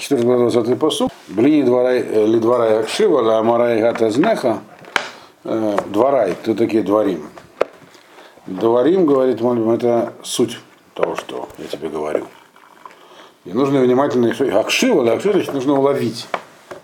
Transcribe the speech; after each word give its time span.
14-20 0.00 0.76
посуд. 0.76 1.10
Блини 1.28 1.62
дворай, 1.62 2.02
ли 2.02 2.40
дворай 2.40 2.80
акшива, 2.80 3.20
ла 3.20 3.38
амарай 3.38 3.80
гата 3.80 4.10
знеха. 4.10 4.60
Э, 5.44 5.76
Дворай, 5.86 6.34
кто 6.34 6.54
такие 6.54 6.82
дворим? 6.82 7.28
Дворим, 8.46 9.06
говорит 9.06 9.40
Мальбим, 9.40 9.70
это 9.70 10.12
суть 10.22 10.58
того, 10.94 11.16
что 11.16 11.48
я 11.58 11.66
тебе 11.66 11.88
говорю. 11.88 12.26
И 13.44 13.52
нужно 13.52 13.80
внимательно, 13.80 14.30
акшива, 14.60 15.04
да, 15.04 15.14
акшива, 15.14 15.34
значит, 15.34 15.54
нужно 15.54 15.78
уловить. 15.78 16.26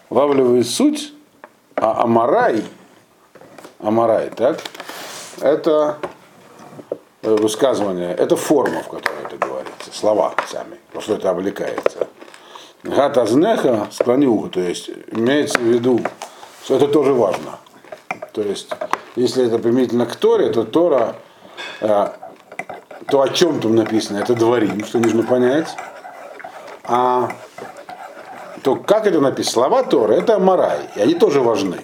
Улавливает 0.08 0.66
суть, 0.66 1.12
а 1.74 2.02
амарай, 2.04 2.64
амарай, 3.78 4.30
так, 4.30 4.58
это 5.40 5.98
высказывание, 7.22 8.14
это 8.14 8.36
форма, 8.36 8.80
в 8.82 8.88
которой 8.88 9.24
это 9.24 9.36
говорится, 9.36 9.90
слова 9.92 10.34
сами, 10.48 10.78
во 10.94 11.00
что 11.02 11.14
это 11.14 11.30
облекается. 11.30 12.08
Гата 12.86 13.26
знеха, 13.26 13.88
склони 13.90 14.26
ухо, 14.26 14.48
то 14.48 14.60
есть 14.60 14.90
имеется 15.10 15.58
в 15.58 15.62
виду, 15.62 16.00
что 16.64 16.76
это 16.76 16.86
тоже 16.86 17.12
важно. 17.12 17.58
То 18.32 18.42
есть, 18.42 18.70
если 19.16 19.46
это 19.46 19.58
применительно 19.58 20.06
к 20.06 20.14
Торе, 20.14 20.50
то 20.50 20.62
Тора, 20.62 21.16
э, 21.80 22.08
то 23.08 23.22
о 23.22 23.28
чем 23.28 23.60
там 23.60 23.74
написано, 23.74 24.18
это 24.18 24.34
дворим, 24.34 24.84
что 24.84 24.98
нужно 24.98 25.24
понять. 25.24 25.74
А 26.84 27.32
то 28.62 28.76
как 28.76 29.06
это 29.06 29.20
написано, 29.20 29.52
слова 29.52 29.82
Торы, 29.82 30.14
это 30.14 30.38
Марай, 30.38 30.88
и 30.94 31.00
они 31.00 31.14
тоже 31.14 31.40
важны. 31.40 31.80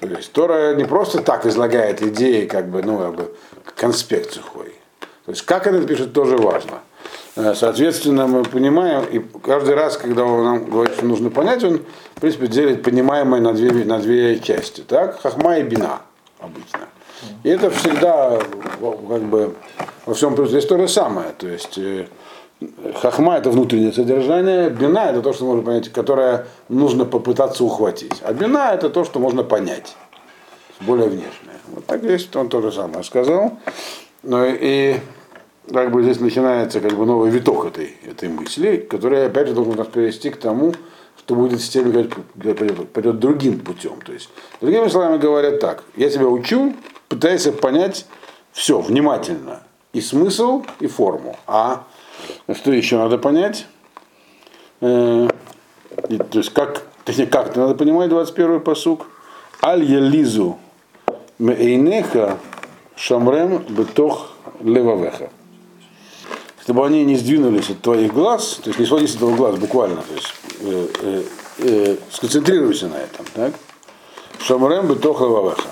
То 0.00 0.06
есть 0.06 0.32
Тора 0.32 0.74
не 0.74 0.84
просто 0.84 1.22
так 1.22 1.46
излагает 1.46 2.02
идеи, 2.02 2.44
как 2.46 2.68
бы, 2.68 2.82
ну, 2.82 2.98
как 2.98 3.14
бы, 3.14 3.34
конспект 3.76 4.32
сухой. 4.32 4.74
То 5.24 5.32
есть 5.32 5.42
как 5.42 5.66
это 5.66 5.80
пишет, 5.86 6.12
тоже 6.12 6.36
важно. 6.36 6.80
Э, 7.36 7.54
соответственно, 7.54 8.26
мы 8.26 8.42
понимаем, 8.42 9.04
и 9.04 9.20
каждый 9.44 9.74
раз, 9.74 9.96
когда 9.96 10.24
он 10.24 10.44
нам 10.44 10.64
говорит, 10.70 10.94
что 10.94 11.06
нужно 11.06 11.30
понять, 11.30 11.62
он, 11.62 11.80
в 12.16 12.20
принципе, 12.20 12.48
делит 12.48 12.82
понимаемое 12.82 13.40
на 13.40 13.52
две, 13.52 13.84
на 13.84 13.98
две 13.98 14.40
части. 14.40 14.80
Так? 14.80 15.20
Хахма 15.20 15.58
и 15.58 15.62
бина 15.62 16.00
обычно. 16.40 16.80
И 17.44 17.50
это 17.50 17.70
всегда, 17.70 18.38
как 18.80 19.22
бы, 19.22 19.54
во 20.06 20.14
всем 20.14 20.36
здесь 20.46 20.66
то 20.66 20.78
же 20.78 20.88
самое. 20.88 21.30
То 21.38 21.46
есть, 21.46 21.78
э, 21.78 22.06
хахма 23.00 23.36
это 23.36 23.50
внутреннее 23.50 23.92
содержание, 23.92 24.70
бина 24.70 25.10
это 25.10 25.22
то, 25.22 25.32
что 25.32 25.44
можно 25.44 25.62
понять, 25.62 25.90
которое 25.90 26.46
нужно 26.68 27.04
попытаться 27.04 27.64
ухватить. 27.64 28.20
А 28.22 28.32
бина 28.32 28.72
это 28.72 28.90
то, 28.90 29.04
что 29.04 29.20
можно 29.20 29.44
понять. 29.44 29.96
Более 30.80 31.08
внешнее. 31.08 31.58
Вот 31.68 31.86
так 31.86 32.02
здесь 32.02 32.28
он 32.34 32.48
то 32.48 32.60
же 32.62 32.72
самое 32.72 33.04
сказал. 33.04 33.58
Ну 34.22 34.44
и 34.44 34.96
как 35.72 35.92
бы 35.92 36.02
здесь 36.02 36.20
начинается 36.20 36.80
как 36.80 36.92
бы 36.92 37.06
новый 37.06 37.30
виток 37.30 37.66
этой, 37.66 37.96
этой 38.04 38.28
мысли, 38.28 38.76
который 38.76 39.26
опять 39.26 39.48
же 39.48 39.54
должен 39.54 39.76
нас 39.76 39.86
привести 39.86 40.30
к 40.30 40.36
тому, 40.36 40.74
что 41.18 41.34
будет 41.34 41.60
с 41.60 41.68
тем, 41.68 41.92
пойдет 41.92 43.18
другим 43.18 43.60
путем. 43.60 44.00
То 44.04 44.12
есть, 44.12 44.30
другими 44.60 44.88
словами 44.88 45.18
говоря 45.18 45.56
так, 45.58 45.84
я 45.96 46.10
тебя 46.10 46.26
учу, 46.26 46.74
пытаясь 47.08 47.46
понять 47.60 48.06
все 48.52 48.80
внимательно, 48.80 49.62
и 49.92 50.00
смысл, 50.00 50.64
и 50.80 50.86
форму. 50.86 51.36
А 51.46 51.84
что 52.52 52.72
еще 52.72 52.98
надо 52.98 53.18
понять? 53.18 53.66
Э, 54.80 55.28
то 56.08 56.38
есть 56.38 56.52
как, 56.52 56.86
точнее, 57.04 57.26
как 57.26 57.54
надо 57.54 57.74
понимать 57.74 58.08
21 58.08 58.60
посук? 58.60 59.06
Аль 59.62 59.84
елизу 59.84 60.58
мейнеха 61.38 62.38
шамрем 62.96 63.64
бетох 63.68 64.32
левавеха 64.60 65.30
чтобы 66.70 66.86
они 66.86 67.04
не 67.04 67.16
сдвинулись 67.16 67.68
от 67.68 67.80
твоих 67.80 68.14
глаз, 68.14 68.60
то 68.62 68.70
есть 68.70 68.78
не 68.78 68.86
своди 68.86 69.08
с 69.08 69.16
этого 69.16 69.34
глаз 69.34 69.56
буквально, 69.56 70.02
то 70.02 70.14
есть 70.14 70.32
э, 70.60 70.86
э, 71.02 71.22
э, 71.58 71.96
сконцентрируйся 72.12 72.86
на 72.86 72.94
этом, 72.94 73.26
так? 73.34 73.54
Шамрем 74.38 74.86
бы 74.86 74.94
вавеха. 74.94 75.68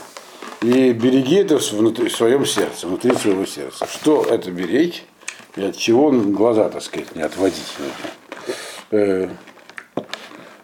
И 0.60 0.90
береги 0.90 1.36
это 1.36 1.58
внутри, 1.70 2.08
в 2.08 2.16
своем 2.16 2.44
сердце, 2.44 2.88
внутри 2.88 3.14
своего 3.14 3.46
сердца. 3.46 3.86
Что 3.86 4.24
это 4.24 4.50
беречь? 4.50 5.04
И 5.54 5.62
от 5.62 5.76
чего 5.76 6.10
глаза, 6.10 6.68
так 6.68 6.82
сказать, 6.82 7.14
не 7.14 7.22
отводить 7.22 7.62
Э, 8.90 9.28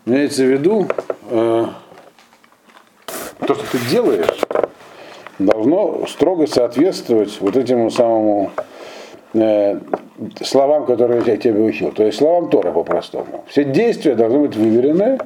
имеется 0.05 0.43
в 0.43 0.51
виду, 0.51 0.89
э, 1.31 1.67
то, 3.47 3.55
что 3.55 3.65
ты 3.71 3.79
делаешь, 3.89 4.41
должно 5.39 6.05
строго 6.09 6.49
соответствовать 6.49 7.41
вот 7.41 7.57
этому 7.57 7.89
самому 7.93 8.51
Э, 9.35 9.81
словам, 10.43 10.87
которые 10.87 11.23
я 11.27 11.37
тебе 11.37 11.61
учил. 11.61 11.93
То 11.93 12.05
есть 12.05 12.19
словам 12.19 12.51
Тора 12.51 12.73
по-простому. 12.73 13.45
Все 13.49 13.65
действия 13.65 14.15
должны 14.15 14.41
быть 14.41 14.57
выверены. 14.57 15.19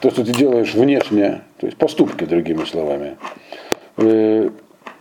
То, 0.00 0.10
что 0.10 0.24
ты 0.24 0.32
делаешь 0.32 0.74
внешне, 0.74 1.42
то 1.58 1.66
есть 1.66 1.78
поступки, 1.78 2.24
другими 2.24 2.64
словами, 2.64 3.16
э, 3.98 4.50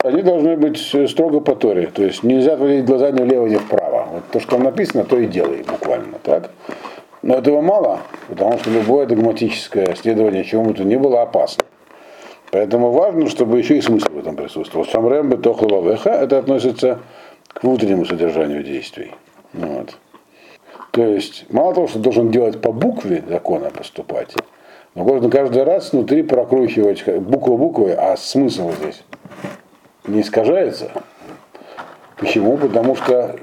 они 0.03 0.21
должны 0.21 0.57
быть 0.57 0.77
строго 1.09 1.39
по 1.39 1.55
Торе. 1.55 1.87
То 1.87 2.03
есть 2.03 2.23
нельзя 2.23 2.53
отводить 2.53 2.85
глаза 2.85 3.11
ни 3.11 3.21
влево, 3.21 3.47
ни 3.47 3.55
вправо. 3.55 4.07
Вот 4.11 4.23
то, 4.31 4.39
что 4.39 4.57
написано, 4.57 5.03
то 5.03 5.17
и 5.17 5.25
делай 5.25 5.63
буквально. 5.63 6.19
Так? 6.21 6.51
Но 7.23 7.35
этого 7.35 7.61
мало, 7.61 7.99
потому 8.27 8.57
что 8.57 8.69
любое 8.71 9.05
догматическое 9.05 9.95
следование 9.95 10.43
чему-то 10.43 10.83
не 10.83 10.97
было 10.97 11.21
опасно. 11.23 11.63
Поэтому 12.51 12.91
важно, 12.91 13.29
чтобы 13.29 13.59
еще 13.59 13.77
и 13.77 13.81
смысл 13.81 14.11
в 14.11 14.19
этом 14.19 14.35
присутствовал. 14.35 14.85
Шамрем 14.85 15.29
бы 15.29 15.37
тохлова 15.37 15.97
это 16.03 16.37
относится 16.37 16.99
к 17.53 17.63
внутреннему 17.63 18.06
содержанию 18.06 18.63
действий. 18.63 19.12
Вот. 19.53 19.97
То 20.91 21.03
есть, 21.03 21.45
мало 21.50 21.73
того, 21.73 21.88
что 21.88 22.00
должен 22.00 22.31
делать 22.31 22.62
по 22.62 22.72
букве 22.72 23.23
закона 23.28 23.69
поступать, 23.69 24.34
но 24.94 25.06
нужно 25.06 25.29
каждый 25.29 25.63
раз 25.63 25.94
внутри 25.94 26.22
прокручивать 26.22 27.06
букву 27.19 27.57
буквы, 27.57 27.94
а 27.94 28.17
смысл 28.17 28.72
здесь 28.73 29.03
не 30.06 30.22
искажается. 30.22 30.91
Почему? 32.17 32.57
Потому 32.57 32.95
что 32.95 33.40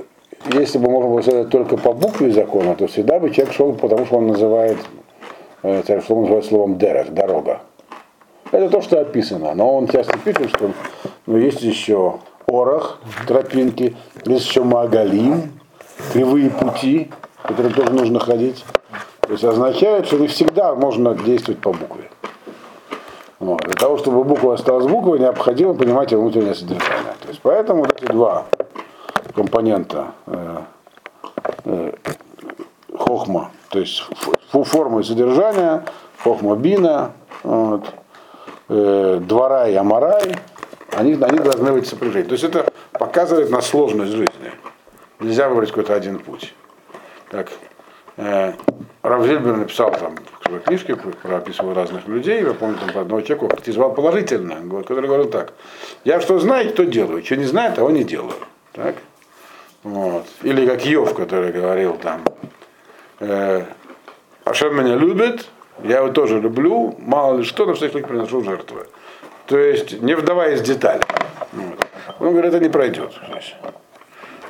если 0.52 0.78
бы 0.78 0.90
можно 0.90 1.10
было 1.10 1.22
сделать 1.22 1.50
только 1.50 1.76
по 1.76 1.92
букве 1.92 2.30
закона, 2.30 2.74
то 2.74 2.86
всегда 2.86 3.18
бы 3.18 3.30
человек 3.30 3.54
шел, 3.54 3.72
потому 3.72 4.06
что 4.06 4.18
он 4.18 4.28
называет, 4.28 4.78
э, 5.62 5.82
что 5.82 6.14
он 6.14 6.22
называет 6.22 6.44
словом 6.44 6.78
дерех, 6.78 7.12
дорога. 7.12 7.62
Это 8.52 8.68
то, 8.70 8.80
что 8.80 9.00
описано. 9.00 9.54
Но 9.54 9.76
он 9.76 9.88
часто 9.88 10.16
пишет, 10.18 10.50
что 10.50 10.70
ну, 11.26 11.36
есть 11.36 11.60
еще 11.62 12.20
орах, 12.48 12.98
тропинки, 13.26 13.96
есть 14.24 14.48
еще 14.48 14.62
магалим, 14.62 15.52
кривые 16.12 16.50
пути, 16.50 17.10
которые 17.42 17.74
тоже 17.74 17.92
нужно 17.92 18.20
ходить. 18.20 18.64
То 19.20 19.32
есть 19.32 19.44
означает, 19.44 20.06
что 20.06 20.16
не 20.16 20.26
всегда 20.26 20.74
можно 20.74 21.14
действовать 21.14 21.60
по 21.60 21.72
букве. 21.72 22.10
Вот. 23.38 23.60
Для 23.62 23.74
того, 23.74 23.98
чтобы 23.98 24.24
буква 24.24 24.54
осталась 24.54 24.86
буквой, 24.86 25.20
необходимо 25.20 25.74
понимать 25.74 26.10
ее 26.10 26.18
внутреннее 26.18 26.54
содержание. 26.54 27.14
То 27.20 27.28
есть 27.28 27.40
поэтому 27.42 27.82
вот 27.82 28.02
эти 28.02 28.10
два 28.10 28.46
компонента 29.34 30.08
э, 30.26 30.56
э, 31.64 31.92
хохма, 32.98 33.50
то 33.68 33.78
есть 33.78 34.02
форма 34.50 35.00
и 35.00 35.02
содержание, 35.04 35.84
хохма 36.24 36.56
бина, 36.56 37.12
вот, 37.44 37.84
э, 38.68 39.20
двора 39.22 39.68
и 39.68 39.74
амарай, 39.74 40.36
они, 40.98 41.12
они 41.22 41.38
должны 41.38 41.72
быть 41.72 41.86
сопряжены. 41.86 42.24
То 42.24 42.32
есть 42.32 42.44
это 42.44 42.70
показывает 42.92 43.50
на 43.50 43.60
сложность 43.60 44.12
жизни. 44.12 44.50
Нельзя 45.20 45.48
выбрать 45.48 45.70
какой-то 45.70 45.94
один 45.94 46.18
путь. 46.18 46.54
Так, 47.30 47.48
э, 48.16 48.52
Равзельбер 49.02 49.56
написал 49.56 49.92
там 49.92 50.16
своей 50.44 50.60
книжке, 50.62 50.96
прописывал 50.96 51.74
разных 51.74 52.06
людей, 52.08 52.42
я 52.42 52.54
помню 52.54 52.78
там 52.78 52.88
одного 52.98 53.20
человека, 53.20 53.56
критизовал 53.56 53.94
положительно, 53.94 54.56
который 54.82 55.06
говорил 55.06 55.30
так, 55.30 55.52
я 56.04 56.20
что 56.20 56.38
знаю, 56.38 56.72
то 56.72 56.84
делаю, 56.84 57.24
что 57.24 57.36
не 57.36 57.44
знаю, 57.44 57.74
того 57.74 57.90
не 57.90 58.04
делаю. 58.04 58.34
Так? 58.72 58.96
Вот. 59.82 60.26
Или 60.42 60.66
как 60.66 60.84
Йов, 60.84 61.14
который 61.14 61.52
говорил 61.52 61.96
там, 61.96 62.22
э, 63.20 63.64
Ашем 64.44 64.76
меня 64.76 64.96
любит, 64.96 65.46
я 65.84 65.98
его 65.98 66.08
тоже 66.08 66.40
люблю, 66.40 66.94
мало 66.98 67.38
ли 67.38 67.44
что, 67.44 67.66
на 67.66 67.74
всех 67.74 67.92
случай 67.92 68.06
приношу 68.06 68.42
жертвы. 68.42 68.86
То 69.48 69.58
есть, 69.58 70.02
не 70.02 70.14
вдаваясь 70.14 70.60
в 70.60 70.62
детали. 70.62 71.02
Вот. 71.52 71.86
Он 72.20 72.32
говорит, 72.32 72.52
это 72.52 72.62
не 72.62 72.68
пройдет. 72.68 73.12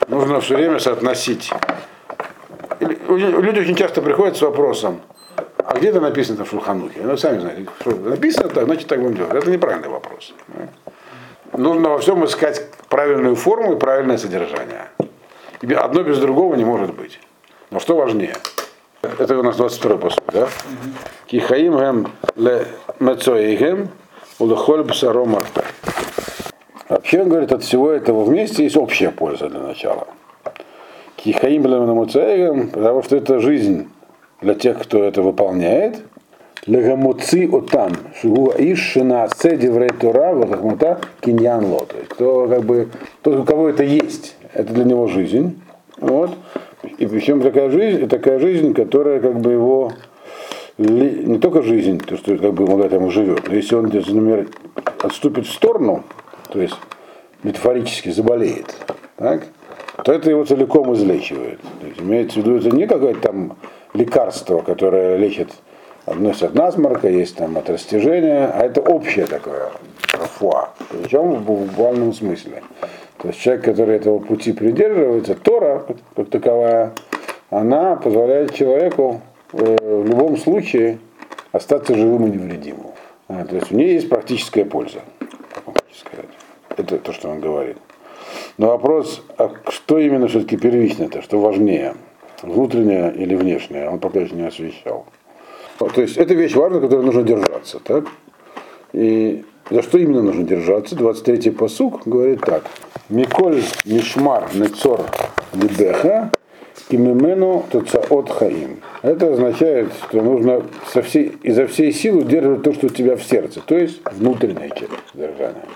Нужно 0.08 0.40
все 0.40 0.56
время 0.56 0.80
соотносить. 0.80 1.52
Люди 2.80 3.60
очень 3.60 3.76
часто 3.76 4.02
приходят 4.02 4.36
с 4.36 4.42
вопросом, 4.42 5.00
а 5.64 5.76
где 5.76 5.88
это 5.88 6.00
написано 6.00 6.44
в 6.44 6.48
Шулханухе? 6.48 7.00
Ну, 7.02 7.16
сами 7.16 7.38
знаете, 7.38 7.66
что 7.80 7.90
написано 7.90 8.48
так, 8.48 8.64
значит 8.64 8.88
так 8.88 9.00
будем 9.00 9.16
делать. 9.16 9.34
Это 9.34 9.50
неправильный 9.50 9.88
вопрос. 9.88 10.34
Нужно 11.52 11.90
во 11.90 11.98
всем 11.98 12.24
искать 12.24 12.66
правильную 12.88 13.36
форму 13.36 13.74
и 13.74 13.78
правильное 13.78 14.18
содержание. 14.18 14.88
Одно 15.76 16.02
без 16.02 16.18
другого 16.18 16.54
не 16.56 16.64
может 16.64 16.94
быть. 16.94 17.20
Но 17.70 17.78
что 17.80 17.96
важнее? 17.96 18.36
Это 19.02 19.38
у 19.38 19.42
нас 19.42 19.56
22-й 19.56 19.98
посуд, 19.98 20.24
да? 20.32 20.48
Кихаим 21.26 21.76
гэм 21.76 22.12
ле 22.36 22.66
мецоигем 22.98 23.90
Улыхоль 24.38 24.84
бсаро 24.84 25.24
марта. 25.24 25.64
Вообще, 26.88 27.22
он 27.22 27.28
говорит, 27.28 27.50
от 27.52 27.64
всего 27.64 27.90
этого 27.90 28.22
вместе 28.22 28.62
есть 28.62 28.76
общая 28.76 29.10
польза 29.10 29.48
для 29.48 29.58
начала. 29.58 30.06
Кихаим 31.16 31.62
Муцаегам, 31.62 32.68
потому 32.68 33.02
что 33.02 33.16
это 33.16 33.40
жизнь 33.40 33.88
для 34.40 34.54
тех, 34.54 34.78
кто 34.78 35.02
это 35.02 35.22
выполняет. 35.22 36.04
Легамуци 36.66 37.48
отам, 37.52 37.92
шигу 38.20 38.52
иш 38.56 38.78
шина 38.78 39.28
седиврей 39.36 39.88
тура, 39.88 40.34
вахмута 40.34 41.00
киньян 41.20 41.64
ло. 41.64 41.84
То 41.86 41.96
есть, 41.96 42.08
кто 42.10 42.46
как 42.46 42.62
бы, 42.62 42.88
тот, 43.22 43.40
у 43.40 43.44
кого 43.44 43.70
это 43.70 43.82
есть, 43.82 44.36
это 44.52 44.72
для 44.72 44.84
него 44.84 45.08
жизнь. 45.08 45.60
Вот. 45.96 46.30
И 46.98 47.06
причем 47.06 47.40
такая 47.40 47.70
жизнь, 47.70 48.06
такая 48.08 48.38
жизнь, 48.38 48.72
которая 48.72 49.18
как 49.18 49.40
бы 49.40 49.52
его 49.52 49.92
не 50.78 51.38
только 51.38 51.62
жизнь, 51.62 51.98
то, 51.98 52.16
что 52.16 52.36
как 52.38 52.54
бы 52.54 52.72
он 52.72 52.80
этому 52.80 53.10
живет, 53.10 53.48
но 53.48 53.54
если 53.54 53.74
он, 53.74 53.86
например, 53.86 54.48
отступит 55.02 55.46
в 55.46 55.52
сторону, 55.52 56.04
то 56.50 56.60
есть 56.60 56.76
метафорически 57.42 58.10
заболеет, 58.10 58.74
так, 59.16 59.46
то 60.04 60.12
это 60.12 60.30
его 60.30 60.44
целиком 60.44 60.94
излечивает. 60.94 61.60
То 61.80 61.86
есть, 61.86 62.00
имеется 62.00 62.40
в 62.40 62.42
виду, 62.42 62.56
это 62.56 62.70
не 62.70 62.86
какое-то 62.86 63.20
там 63.20 63.56
лекарство, 63.94 64.60
которое 64.60 65.16
лечит 65.16 65.50
относится 66.06 66.46
от 66.46 66.54
насморка, 66.54 67.08
есть 67.08 67.36
там 67.36 67.58
от 67.58 67.68
растяжения, 67.68 68.46
а 68.46 68.64
это 68.64 68.80
общее 68.80 69.26
такое 69.26 69.70
фуа, 70.38 70.70
причем 71.02 71.34
в 71.34 71.42
буквальном 71.42 72.12
смысле. 72.12 72.62
То 73.18 73.28
есть 73.28 73.40
человек, 73.40 73.64
который 73.64 73.96
этого 73.96 74.20
пути 74.20 74.52
придерживается, 74.52 75.34
Тора, 75.34 75.84
как 76.14 76.28
таковая, 76.30 76.92
она 77.50 77.96
позволяет 77.96 78.54
человеку 78.54 79.20
в 79.52 80.06
любом 80.06 80.36
случае 80.36 80.98
остаться 81.52 81.94
живым 81.94 82.26
и 82.26 82.36
невредимым. 82.36 82.92
А, 83.28 83.44
то 83.44 83.56
есть 83.56 83.72
у 83.72 83.76
нее 83.76 83.94
есть 83.94 84.08
практическая 84.08 84.64
польза. 84.64 85.00
Это 86.76 86.98
то, 86.98 87.12
что 87.12 87.28
он 87.28 87.40
говорит. 87.40 87.76
Но 88.56 88.68
вопрос, 88.68 89.22
а 89.36 89.52
что 89.68 89.98
именно 89.98 90.28
все-таки 90.28 90.56
первично-то, 90.56 91.22
что 91.22 91.40
важнее, 91.40 91.94
внутреннее 92.42 93.12
или 93.14 93.34
внешнее, 93.34 93.88
он 93.88 93.98
пока 93.98 94.20
еще 94.20 94.34
не 94.34 94.46
освещал. 94.46 95.06
То 95.78 96.00
есть 96.00 96.16
это 96.16 96.34
вещь 96.34 96.54
важная, 96.54 96.80
которой 96.80 97.04
нужно 97.04 97.22
держаться. 97.22 97.80
Так? 97.80 98.06
И 98.92 99.44
за 99.70 99.82
что 99.82 99.98
именно 99.98 100.22
нужно 100.22 100.44
держаться? 100.44 100.96
23-й 100.96 101.52
посук 101.52 102.06
говорит 102.06 102.40
так. 102.40 102.64
Миколь 103.08 103.62
мишмар 103.84 104.48
нецор 104.54 105.04
либеха 105.54 106.30
кимимену 106.88 107.64
туцаот 107.70 108.30
хаим. 108.30 108.80
Это 109.02 109.32
означает, 109.32 109.92
что 110.08 110.22
нужно 110.22 110.62
со 110.92 111.02
всей, 111.02 111.32
изо 111.42 111.66
всей 111.66 111.92
силы 111.92 112.20
удерживать 112.20 112.62
то, 112.62 112.72
что 112.72 112.86
у 112.86 112.90
тебя 112.90 113.16
в 113.16 113.22
сердце, 113.22 113.60
то 113.64 113.76
есть 113.76 114.00
внутренняя 114.12 114.70
часть 114.70 114.90
держания. 115.14 115.66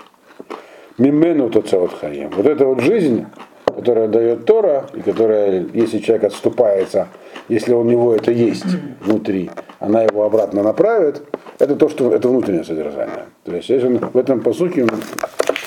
Мимену 0.97 1.49
туцаот 1.49 1.93
хаим. 1.99 2.31
Вот 2.35 2.45
эта 2.45 2.65
вот 2.65 2.81
жизнь, 2.81 3.25
которая 3.65 4.07
дает 4.07 4.45
Тора, 4.45 4.87
и 4.93 5.01
которая, 5.01 5.65
если 5.73 5.99
человек 5.99 6.25
отступается, 6.25 7.07
если 7.49 7.73
у 7.73 7.83
него 7.83 8.15
это 8.15 8.31
есть 8.31 8.65
внутри, 9.01 9.49
она 9.79 10.03
его 10.03 10.23
обратно 10.23 10.63
направит, 10.63 11.23
это 11.59 11.75
то, 11.75 11.89
что 11.89 12.13
это 12.13 12.27
внутреннее 12.27 12.63
содержание. 12.63 13.25
То 13.43 13.55
есть 13.55 13.69
если 13.69 13.87
он 13.87 13.97
в 13.97 14.17
этом 14.17 14.41
посуке 14.41 14.83
он 14.83 14.91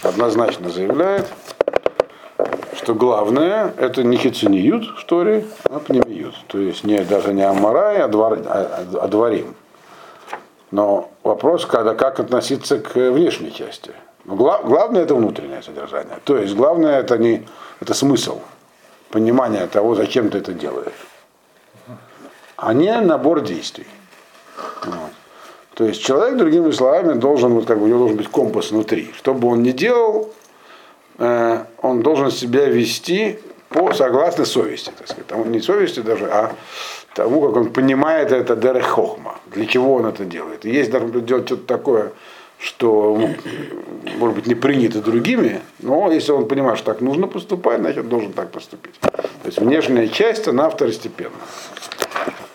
однозначно 0.03 0.69
заявляет, 0.69 1.27
что 2.87 2.95
главное 2.95 3.75
это 3.79 4.05
не 4.05 4.17
хицуниют 4.17 4.85
в 4.97 5.05
Торе, 5.07 5.45
а 5.65 5.81
пнемиют. 5.81 6.37
То 6.47 6.59
есть 6.59 6.85
не, 6.85 7.01
даже 7.01 7.35
не 7.35 7.43
амарай, 7.43 8.01
а, 8.01 8.07
двор, 8.07 8.39
а, 8.47 8.87
а 9.03 9.09
дворим. 9.09 9.57
Но 10.71 11.11
вопрос, 11.25 11.67
когда, 11.67 11.97
как 11.97 12.21
относиться 12.21 12.79
к 12.79 12.95
внешней 12.95 13.53
части. 13.53 13.91
Гла, 14.25 14.61
главное 14.63 15.03
это 15.03 15.17
внутреннее 15.17 15.63
содержание. 15.63 16.19
То 16.23 16.37
есть 16.37 16.55
главное 16.55 17.01
это 17.01 17.19
не 17.19 17.45
это 17.81 17.93
смысл, 17.93 18.39
понимание 19.11 19.67
того, 19.67 19.97
зачем 19.97 20.31
ты 20.31 20.39
это 20.39 20.53
делаешь, 20.53 21.09
а 22.57 22.73
не 22.73 23.01
набор 23.01 23.41
действий. 23.41 23.89
Вот. 24.85 25.11
То 25.75 25.83
есть 25.87 26.05
человек, 26.05 26.37
другими 26.37 26.71
словами, 26.71 27.15
должен, 27.15 27.53
вот 27.53 27.67
как 27.67 27.81
бы 27.81 27.87
у 27.87 27.89
него 27.89 27.99
должен 27.99 28.17
быть 28.17 28.29
компас 28.29 28.71
внутри. 28.71 29.11
Что 29.17 29.35
бы 29.35 29.49
он 29.49 29.65
ни 29.65 29.73
делал, 29.73 30.33
он 31.19 32.03
должен 32.03 32.31
себя 32.31 32.67
вести 32.67 33.39
по 33.69 33.93
согласно 33.93 34.45
совести, 34.45 34.91
так 34.97 35.09
сказать. 35.09 35.27
Тому, 35.27 35.45
не 35.45 35.61
совести 35.61 36.01
даже, 36.01 36.27
а 36.27 36.55
тому, 37.15 37.41
как 37.43 37.57
он 37.57 37.71
понимает 37.71 38.33
это 38.33 38.55
дерехохма, 38.57 39.39
для 39.47 39.67
чего 39.67 39.95
он 39.95 40.07
это 40.07 40.25
делает. 40.25 40.65
И 40.65 40.71
есть 40.71 40.91
даже 40.91 41.09
делать 41.09 41.47
что-то 41.47 41.67
такое, 41.67 42.13
что, 42.59 43.21
может 44.19 44.37
быть, 44.37 44.47
не 44.47 44.55
принято 44.55 45.01
другими, 45.01 45.61
но 45.81 46.11
если 46.11 46.33
он 46.33 46.49
понимает, 46.49 46.79
что 46.79 46.93
так 46.93 47.01
нужно 47.01 47.27
поступать, 47.27 47.81
значит, 47.81 48.05
он 48.05 48.09
должен 48.09 48.33
так 48.33 48.51
поступить. 48.51 48.99
То 49.01 49.47
есть 49.47 49.59
внешняя 49.59 50.09
часть, 50.09 50.49
она 50.49 50.71
второстепенна. 50.71 51.31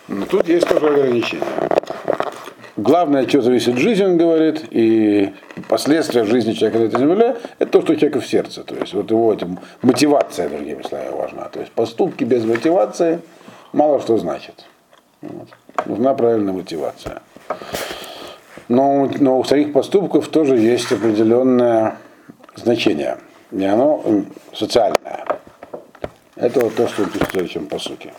Но 0.08 0.26
тут 0.26 0.48
есть 0.48 0.68
тоже 0.68 0.88
ограничения. 0.88 1.44
Главное, 2.82 3.28
что 3.28 3.42
зависит 3.42 3.74
от 3.74 3.78
жизни, 3.78 4.02
он 4.02 4.18
говорит, 4.18 4.64
и 4.72 5.32
последствия 5.68 6.24
жизни 6.24 6.52
человека 6.52 6.80
на 6.80 6.84
этой 6.86 6.98
земле, 6.98 7.36
это 7.60 7.70
то, 7.70 7.82
что 7.82 7.92
у 7.92 7.94
человека 7.94 8.18
в 8.18 8.26
сердце. 8.26 8.64
То 8.64 8.74
есть 8.74 8.92
вот 8.92 9.08
его 9.08 9.32
эта 9.32 9.48
мотивация, 9.82 10.48
другими 10.48 10.82
словами, 10.82 11.14
важна. 11.14 11.44
То 11.44 11.60
есть 11.60 11.70
поступки 11.70 12.24
без 12.24 12.44
мотивации 12.44 13.20
мало 13.72 14.00
что 14.00 14.18
значит. 14.18 14.66
Вот. 15.20 15.46
Нужна 15.86 16.12
правильная 16.14 16.52
мотивация. 16.52 17.22
Но, 18.66 19.08
но 19.20 19.38
у 19.38 19.44
своих 19.44 19.72
поступков 19.72 20.26
тоже 20.26 20.58
есть 20.58 20.90
определенное 20.90 21.98
значение. 22.56 23.18
И 23.52 23.64
оно 23.64 24.02
социальное. 24.52 25.24
Это 26.34 26.58
вот 26.58 26.74
то, 26.74 26.88
что 26.88 27.04
он 27.04 27.10
пишет 27.10 27.28
в 27.28 27.30
следующем 27.30 27.66
посуке. 27.66 28.12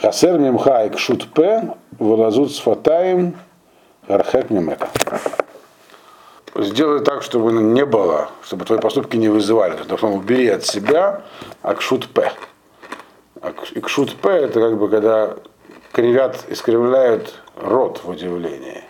Хасер 0.00 0.38
мимха 0.38 0.84
и 0.84 0.90
кшут 0.90 1.32
п, 1.32 1.74
вылазут 1.98 2.52
с 2.52 2.58
фатаем, 2.60 3.34
архек 4.08 4.50
мимека. 4.50 4.88
Сделай 6.56 7.00
так, 7.04 7.22
чтобы 7.22 7.52
не 7.52 7.84
было, 7.84 8.30
чтобы 8.44 8.64
твои 8.64 8.78
поступки 8.78 9.16
не 9.16 9.28
вызывали. 9.28 9.72
То 9.72 9.94
есть, 9.94 10.02
убери 10.02 10.48
от 10.48 10.64
себя 10.64 11.22
акшут 11.62 12.08
п. 12.08 12.32
Акшут 13.40 14.14
п 14.16 14.30
это 14.30 14.60
как 14.60 14.78
бы 14.78 14.88
когда 14.88 15.34
кривят, 15.92 16.44
искривляют 16.48 17.34
рот 17.56 18.00
в 18.04 18.08
удивлении. 18.08 18.84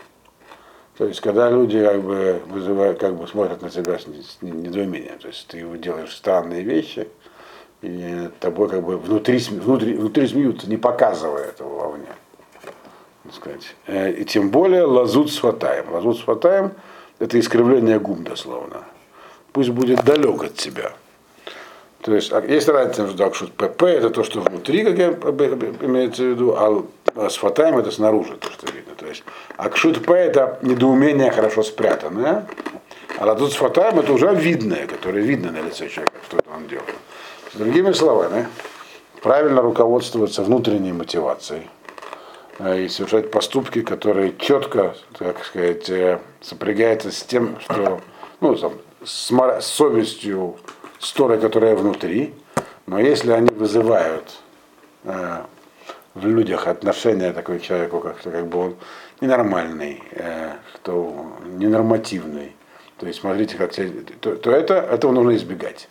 То 0.99 1.06
есть, 1.06 1.20
когда 1.20 1.50
люди 1.50 1.82
как 1.82 2.02
бы 2.02 2.40
вызывают, 2.46 3.00
как 3.00 3.16
бы 3.16 3.26
смотрят 3.26 3.62
на 3.62 3.70
тебя 3.70 3.99
с 3.99 4.06
недоумением, 4.43 5.19
то 5.19 5.28
есть 5.28 5.46
ты 5.49 5.64
делаешь 5.78 6.14
странные 6.14 6.62
вещи, 6.62 7.08
и 7.82 8.28
тобой 8.40 8.69
как 8.69 8.82
бы 8.82 8.96
внутри, 8.96 9.38
внутри, 9.38 9.94
внутри 9.94 10.28
смеются, 10.28 10.69
не 10.69 10.76
показывая 10.76 11.44
этого 11.44 11.81
вовне. 11.81 12.06
Сказать. 13.35 13.75
Э, 13.87 14.11
и 14.12 14.25
тем 14.25 14.50
более 14.50 14.85
лазут 14.85 15.33
с 15.33 15.38
фатаем. 15.38 15.93
Лазут 15.93 16.19
с 16.19 16.21
фатаем 16.23 16.73
это 17.19 17.38
искривление 17.38 17.99
губ 17.99 18.23
дословно. 18.23 18.85
Пусть 19.53 19.71
будет 19.71 20.05
далек 20.05 20.43
от 20.43 20.55
тебя. 20.55 20.93
То 22.03 22.14
есть 22.14 22.33
а 22.33 22.41
есть 22.41 22.69
разница 22.69 23.03
между 23.03 23.33
что 23.33 23.47
ПП 23.47 23.85
это 23.85 24.11
то, 24.11 24.25
что 24.25 24.41
внутри, 24.41 24.85
как 24.85 24.99
я 24.99 25.09
имеется 25.09 26.23
в 26.23 26.26
виду, 26.26 26.55
а 26.55 27.31
с 27.31 27.37
фатаем 27.37 27.79
это 27.79 27.91
снаружи, 27.91 28.37
то, 28.37 28.50
что 28.50 28.71
видно. 28.71 28.95
То 28.95 29.07
есть 29.07 29.25
акшут 29.57 30.05
П 30.05 30.12
это 30.14 30.59
недоумение 30.62 31.31
хорошо 31.31 31.62
спрятанное, 31.62 32.47
а 33.19 33.26
лазут 33.26 33.53
с 33.53 33.57
это 33.61 34.12
уже 34.12 34.35
видное, 34.35 34.87
которое 34.87 35.23
видно 35.23 35.50
на 35.50 35.62
лице 35.62 35.88
человека, 35.88 36.19
что 36.26 36.38
он 36.55 36.67
делает. 36.67 36.95
Другими 37.55 37.93
словами, 37.93 38.49
правильно 39.23 39.62
руководствоваться 39.62 40.43
внутренней 40.43 40.93
мотивацией 40.93 41.71
и 42.61 42.88
совершать 42.88 43.30
поступки, 43.30 43.82
которые 43.82 44.34
четко, 44.38 44.94
так 45.18 45.44
сказать, 45.44 45.90
э, 45.90 46.20
сопрягаются 46.40 47.11
с 47.11 47.23
тем, 47.23 47.58
что, 47.61 48.00
ну, 48.40 48.54
там, 48.54 48.75
с, 49.04 49.30
с 49.30 49.66
совестью, 49.66 50.56
с 50.99 51.12
Торой, 51.12 51.38
которая 51.38 51.75
внутри, 51.75 52.34
но 52.87 53.00
если 53.00 53.32
они 53.32 53.50
вызывают 53.50 54.38
э, 55.04 55.42
в 56.14 56.26
людях 56.26 56.68
отношение 56.68 57.32
такой 57.32 57.58
человеку, 57.58 58.00
как, 58.00 58.23
как 58.23 58.46
бы 58.46 58.58
он 58.58 58.76
ненормальный, 59.20 60.02
э, 60.12 60.52
что 60.76 61.32
ненормативный, 61.46 62.54
то 62.99 63.06
есть 63.06 63.20
смотрите, 63.20 63.56
как 63.56 63.73
то, 63.75 64.37
то 64.37 64.50
это, 64.52 64.75
этого 64.75 65.11
нужно 65.12 65.34
избегать. 65.34 65.88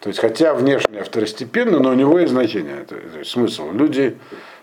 То 0.00 0.08
есть, 0.08 0.20
хотя 0.20 0.54
внешне 0.54 1.02
второстепенно, 1.02 1.78
но 1.78 1.90
у 1.90 1.94
него 1.94 2.18
есть 2.18 2.32
значение, 2.32 2.84
то 2.84 2.96
есть 3.18 3.30
смысл. 3.30 3.70
Люди, 3.72 4.16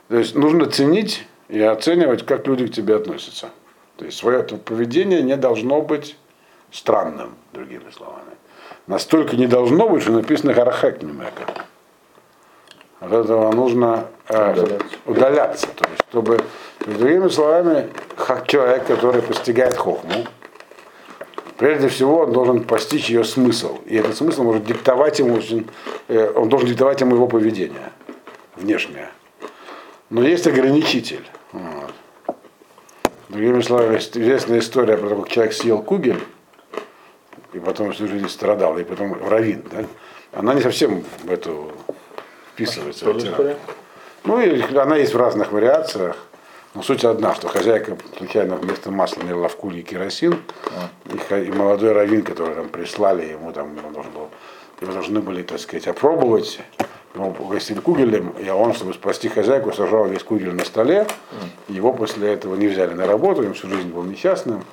то 0.08 0.18
есть 0.18 0.36
нужно 0.36 0.66
ценить 0.68 1.28
и 1.54 1.62
оценивать, 1.62 2.26
как 2.26 2.48
люди 2.48 2.66
к 2.66 2.74
тебе 2.74 2.96
относятся. 2.96 3.50
То 3.98 4.06
есть 4.06 4.18
свое 4.18 4.42
поведение 4.42 5.22
не 5.22 5.38
должно 5.38 5.82
быть 5.82 6.18
странным, 6.72 7.36
другими 7.54 7.92
словами. 7.96 8.32
Настолько 8.88 9.38
не 9.38 9.46
должно 9.46 9.88
быть, 9.88 10.02
что 10.02 10.14
написано 10.14 10.56
Харахек 10.56 11.04
Немека. 11.04 11.46
От 13.00 13.14
этого 13.14 13.52
нужно 13.52 14.08
э, 14.30 14.52
удаляться. 14.52 14.98
удаляться. 15.06 15.68
То 15.68 15.90
есть, 15.90 16.02
чтобы, 16.10 16.40
другими 16.80 17.28
словами, 17.28 17.90
человек, 18.48 18.88
который 18.88 19.22
постигает 19.22 19.78
хохму, 19.78 20.26
Прежде 21.58 21.88
всего, 21.88 22.22
он 22.22 22.34
должен 22.34 22.64
постичь 22.64 23.10
ее 23.10 23.24
смысл. 23.24 23.78
И 23.86 23.96
этот 23.96 24.18
смысл 24.18 24.44
может 24.44 24.66
диктовать 24.66 25.20
ему, 25.20 25.40
э, 26.08 26.32
он 26.36 26.50
должен 26.50 26.68
диктовать 26.68 27.00
ему 27.02 27.16
его 27.16 27.28
поведение. 27.28 27.92
внешняя. 28.56 29.12
Но 30.10 30.24
есть 30.24 30.48
ограничитель. 30.48 31.24
Вот. 31.54 31.94
Другими 33.30 33.62
словами, 33.62 33.98
известная 33.98 34.60
история 34.60 34.98
про 34.98 35.10
то, 35.10 35.16
как 35.22 35.30
человек 35.30 35.54
съел 35.54 35.82
кугель, 35.82 36.22
и 37.54 37.60
потом 37.60 37.92
всю 37.94 38.08
жизнь 38.08 38.28
страдал, 38.30 38.78
и 38.78 38.84
потом 38.84 39.16
равин, 39.28 39.64
да? 39.72 39.86
Она 40.34 40.54
не 40.54 40.62
совсем 40.62 41.04
в 41.24 41.32
эту 41.32 41.72
вписывается. 42.54 43.06
в 43.06 43.18
тиран. 43.20 43.36
Ну, 44.26 44.42
и 44.42 44.62
она 44.76 44.98
есть 44.98 45.14
в 45.14 45.18
разных 45.18 45.52
вариациях. 45.52 46.18
Но 46.74 46.82
суть 46.82 47.06
одна, 47.06 47.36
что 47.36 47.48
хозяйка 47.50 47.96
случайно 48.18 48.56
вместо 48.56 48.90
масла 48.90 49.22
налила 49.22 49.48
в 49.48 49.56
кулье 49.56 49.84
керосин, 49.84 50.40
и, 51.14 51.18
ха- 51.18 51.38
и 51.40 51.52
молодой 51.52 51.92
раввин, 51.92 52.24
который 52.24 52.56
там 52.56 52.70
прислали, 52.70 53.26
ему 53.26 53.52
там 53.54 53.78
он 53.86 53.94
должен 53.94 54.12
был, 54.12 54.30
его 54.82 54.92
должны 54.92 55.20
были, 55.20 55.44
так 55.44 55.60
сказать, 55.60 55.88
опробовать, 55.88 56.60
ему 57.16 57.36
угостили 57.40 57.80
кугелем, 57.80 58.34
и 58.40 58.50
он, 58.50 58.74
чтобы 58.74 58.94
спасти 58.94 59.30
хозяйку, 59.30 59.72
сажал 59.72 60.08
весь 60.08 60.24
кугель 60.24 60.54
на 60.54 60.66
столе, 60.66 61.08
его 61.68 61.94
после 61.94 62.34
этого 62.34 62.56
не 62.56 62.68
взяли 62.68 62.94
на 62.94 63.06
работу, 63.06 63.42
он 63.42 63.54
всю 63.54 63.70
жизнь 63.70 63.90
был 63.90 64.04
несчастным, 64.04 64.64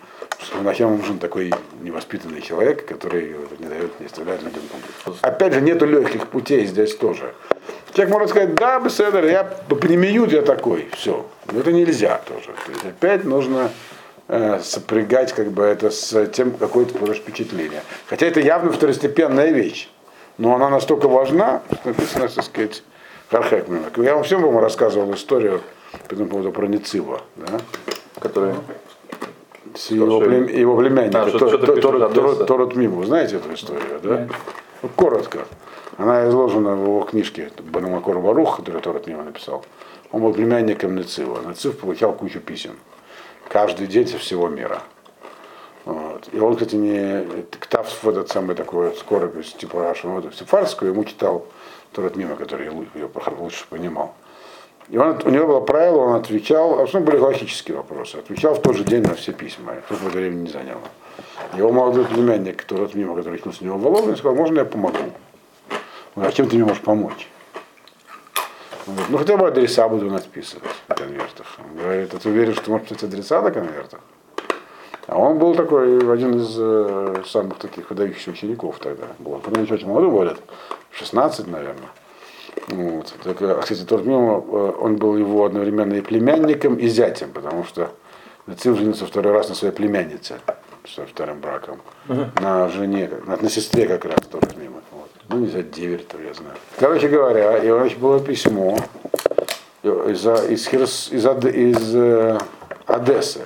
что 0.42 0.62
нахер 0.62 0.88
нужен 0.88 1.18
такой 1.18 1.52
невоспитанный 1.82 2.40
человек, 2.40 2.86
который 2.86 3.36
не 3.58 3.66
дает, 3.66 4.00
не 4.00 4.06
оставляет 4.06 4.42
людям 4.42 4.62
кугель. 4.70 5.18
Опять 5.22 5.54
же, 5.54 5.60
нету 5.60 5.86
легких 5.86 6.28
путей 6.28 6.64
здесь 6.66 6.94
тоже. 6.96 7.34
Человек 7.92 8.12
может 8.12 8.30
сказать, 8.30 8.54
да, 8.54 8.78
беседер, 8.80 9.24
я 9.26 9.44
пнемиют, 9.44 10.32
я 10.32 10.42
такой, 10.42 10.88
все. 10.96 11.26
Но 11.50 11.60
это 11.60 11.72
нельзя 11.72 12.20
тоже. 12.24 12.54
То 12.64 12.72
есть 12.72 12.84
опять 12.84 13.24
нужно 13.24 13.70
э, 14.28 14.60
сопрягать 14.62 15.32
как 15.32 15.50
бы 15.50 15.64
это 15.64 15.90
с 15.90 16.26
тем, 16.28 16.52
какое 16.52 16.84
ты 16.84 16.96
получишь 16.96 17.22
впечатление. 17.22 17.82
Хотя 18.06 18.26
это 18.26 18.40
явно 18.40 18.70
второстепенная 18.70 19.50
вещь. 19.50 19.88
Но 20.40 20.54
она 20.54 20.70
настолько 20.70 21.06
важна, 21.06 21.60
что 21.70 21.88
написано, 21.90 22.28
так 22.28 22.44
сказать, 22.44 22.82
Хархекмена. 23.30 23.90
Я 23.98 24.14
вам 24.14 24.24
всем 24.24 24.40
вам 24.40 24.58
рассказывал 24.58 25.12
историю 25.12 25.60
по 26.08 26.14
этому 26.14 26.30
поводу 26.30 26.50
про 26.50 26.66
Ницива, 26.66 27.20
да? 27.36 27.60
Который... 28.18 28.54
С 29.74 29.90
его, 29.90 30.18
плем- 30.18 30.50
его 30.50 30.76
племянника, 30.78 31.22
А, 31.24 31.30
Тор- 31.30 31.58
Тор- 31.58 32.10
Тор- 32.12 32.46
Торот 32.46 32.74
Миму. 32.74 32.96
Вы 32.96 33.06
знаете 33.06 33.36
эту 33.36 33.52
историю, 33.52 34.00
да? 34.02 34.28
Ну, 34.82 34.88
коротко. 34.96 35.40
Она 35.98 36.26
изложена 36.28 36.74
в 36.74 36.82
его 36.84 37.00
книжке 37.02 37.52
Банамакор 37.62 38.18
Барух, 38.18 38.56
который 38.56 38.80
Торот 38.80 39.06
Миму 39.06 39.22
написал. 39.24 39.62
Он 40.10 40.22
был 40.22 40.32
племянником 40.32 40.96
Нецива. 40.96 41.38
Нецив 41.46 41.78
получал 41.78 42.14
кучу 42.14 42.40
писем. 42.40 42.72
Каждый 43.50 43.86
день 43.86 44.06
со 44.08 44.16
всего 44.16 44.48
мира. 44.48 44.80
Вот. 46.20 46.34
И 46.34 46.38
он, 46.38 46.54
кстати, 46.54 46.76
не 46.76 47.24
Ктав, 47.58 48.04
этот 48.04 48.28
самый 48.28 48.54
такой 48.54 48.88
вот 48.88 48.98
скоропись, 48.98 49.52
типа 49.52 49.82
Рашу, 49.82 50.10
вот, 50.10 50.34
сефарскую, 50.34 50.92
ему 50.92 51.04
читал 51.04 51.46
Торот 51.92 52.16
Мима, 52.16 52.36
который 52.36 52.66
ее 52.66 53.10
лучше 53.38 53.64
понимал. 53.68 54.14
И 54.88 54.98
он, 54.98 55.20
у 55.24 55.30
него 55.30 55.46
было 55.46 55.60
правило, 55.60 55.98
он 55.98 56.16
отвечал, 56.16 56.76
в 56.76 56.80
основном 56.80 57.10
были 57.10 57.20
галактические 57.20 57.76
вопросы, 57.76 58.16
отвечал 58.16 58.54
в 58.54 58.62
тот 58.62 58.76
же 58.76 58.84
день 58.84 59.02
на 59.02 59.14
все 59.14 59.32
письма, 59.32 59.74
сколько 59.86 60.04
бы 60.04 60.10
времени 60.10 60.42
не 60.42 60.50
заняло. 60.50 60.82
Его 61.56 61.70
молодой 61.70 62.04
племянник, 62.06 62.56
который 62.62 62.86
от 62.86 62.94
мимо, 62.94 63.14
который 63.14 63.36
учился 63.36 63.62
у 63.62 63.66
него 63.66 63.78
в 63.78 63.82
Воловне, 63.82 64.16
сказал, 64.16 64.34
можно 64.34 64.60
я 64.60 64.64
помогу? 64.64 64.98
Он 64.98 65.12
говорит, 66.16 66.34
а 66.34 66.36
чем 66.36 66.48
ты 66.48 66.56
мне 66.56 66.64
можешь 66.64 66.82
помочь? 66.82 67.28
Он 68.86 68.94
говорит, 68.94 69.10
ну 69.10 69.18
хотя 69.18 69.36
бы 69.36 69.46
адреса 69.46 69.88
буду 69.88 70.10
надписывать 70.10 70.64
на 70.88 70.94
конвертах. 70.96 71.58
Он 71.58 71.76
говорит, 71.80 72.12
а 72.12 72.18
ты 72.18 72.28
уверен, 72.28 72.54
что 72.54 72.72
можешь 72.72 72.88
писать 72.88 73.04
адреса 73.04 73.42
на 73.42 73.52
конвертах? 73.52 74.00
А 75.10 75.18
он 75.18 75.38
был 75.38 75.56
такой, 75.56 75.98
один 76.12 76.36
из 76.36 76.54
э, 76.56 77.22
самых 77.26 77.58
таких 77.58 77.90
выдающихся 77.90 78.30
учеников 78.30 78.78
тогда. 78.78 79.06
Был. 79.18 79.42
Он 79.44 79.64
не 79.64 79.72
очень 79.72 79.88
молодой, 79.88 80.08
был 80.08 80.22
лет 80.22 80.38
16, 80.92 81.48
наверное. 81.48 81.88
Вот. 82.68 83.12
Так, 83.24 83.42
э, 83.42 83.58
кстати, 83.60 83.82
тот 83.82 84.04
мимо, 84.04 84.34
э, 84.34 84.72
он 84.80 84.98
был 84.98 85.16
его 85.16 85.44
одновременно 85.44 85.94
и 85.94 86.00
племянником, 86.00 86.76
и 86.76 86.86
зятем, 86.86 87.32
потому 87.32 87.64
что 87.64 87.90
Нацив 88.46 88.78
женился 88.78 89.04
второй 89.04 89.32
раз 89.32 89.48
на 89.48 89.56
своей 89.56 89.74
племяннице 89.74 90.36
со 90.86 91.04
вторым 91.06 91.40
браком. 91.40 91.80
На 92.40 92.68
жене, 92.68 93.10
на, 93.26 93.36
на 93.36 93.50
сестре 93.50 93.88
как 93.88 94.04
раз 94.04 94.20
тоже 94.30 94.46
мимо. 94.56 94.80
Вот. 94.92 95.10
Ну, 95.28 95.38
не 95.38 95.48
знаю, 95.48 95.64
деверь, 95.64 96.04
то 96.04 96.18
я 96.22 96.32
знаю. 96.34 96.54
Короче 96.78 97.08
говоря, 97.08 97.58
и 97.58 97.68
у 97.68 97.84
него 97.84 97.98
было 97.98 98.20
письмо 98.20 98.78
из, 99.82 100.24
из, 100.24 100.72
из, 100.72 101.36
из 101.44 101.94
э, 101.96 102.38
Одессы. 102.86 103.40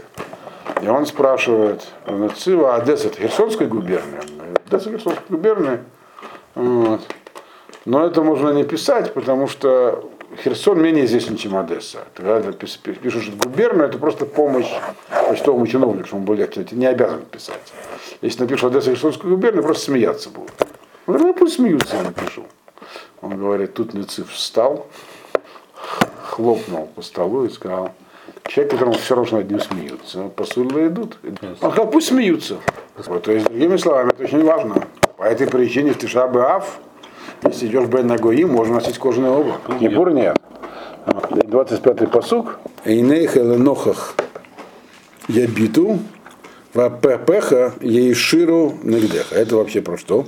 И 0.83 0.89
он 0.89 1.07
спрашивает 1.07 1.87
Нацива, 2.07 2.75
Одесса 2.77 3.09
это 3.09 3.21
Херсонская 3.21 3.69
губерния? 3.69 4.21
Одесса 4.67 4.91
Херсонская 4.91 5.27
губерния. 5.29 5.85
Вот. 6.55 7.01
Но 7.85 8.05
это 8.07 8.23
можно 8.23 8.51
не 8.51 8.65
писать, 8.65 9.13
потому 9.15 9.47
что 9.47 10.11
Херсон 10.43 10.83
менее 10.83 11.05
известен, 11.05 11.37
чем 11.37 11.57
Одесса. 11.57 12.05
Когда 12.15 12.41
ты 12.41 12.51
пис- 12.51 12.79
пи- 12.83 12.95
пишешь 12.95 13.31
губернию, 13.31 13.87
это 13.87 13.99
просто 13.99 14.27
помощь 14.27 14.71
почтовому 15.29 15.67
чиновнику, 15.67 16.09
чтобы 16.09 16.33
он 16.33 16.39
легче. 16.39 16.65
Ты 16.65 16.77
не 16.77 16.87
обязан 16.87 17.23
писать. 17.27 17.73
Если 18.21 18.43
напишешь 18.43 18.65
Одесса 18.65 18.91
Херсонскую 18.91 19.35
губернию, 19.35 19.63
просто 19.63 19.85
смеяться 19.85 20.31
будут. 20.31 20.53
Говорит, 21.07 21.27
ну 21.27 21.35
пусть 21.35 21.57
смеются, 21.57 21.97
я 21.97 22.03
напишу. 22.03 22.45
Он 23.21 23.39
говорит, 23.39 23.75
тут 23.75 23.95
Нецив 23.95 24.31
встал, 24.31 24.87
хлопнул 26.23 26.87
по 26.95 27.03
столу 27.03 27.45
и 27.45 27.51
сказал, 27.51 27.93
человек, 28.49 28.73
которому 28.73 28.97
все 28.97 29.15
равно, 29.15 29.39
над 29.39 29.51
ним 29.51 29.61
смеются, 29.61 30.29
посылы 30.29 30.89
идут. 30.89 31.19
Он 31.51 31.57
сказал, 31.57 31.91
пусть 31.91 32.09
смеются. 32.09 32.59
Вот, 32.97 33.23
то 33.23 33.33
есть, 33.33 33.47
другими 33.47 33.77
словами, 33.77 34.11
это 34.11 34.25
очень 34.25 34.45
важно. 34.45 34.87
По 35.17 35.25
этой 35.25 35.47
причине 35.47 35.93
в 35.93 35.99
Тишабе 35.99 36.41
Ав, 36.41 36.79
если 37.45 37.67
идешь 37.67 37.87
Бен 37.87 38.07
Нагоим, 38.07 38.51
можно 38.51 38.75
носить 38.75 38.99
кожаное 38.99 39.31
облако. 39.31 39.73
Не 39.81 39.89
бур 39.89 40.13
нет. 40.13 40.37
25-й 41.07 42.07
посук. 42.07 42.59
Эйнейх 42.85 43.37
эленохах 43.37 44.15
ябиту, 45.29 45.99
вапепеха 46.73 47.75
ейширу 47.81 48.75
нагдеха. 48.83 49.35
Это 49.35 49.57
вообще 49.57 49.81
про 49.81 49.97
что? 49.97 50.27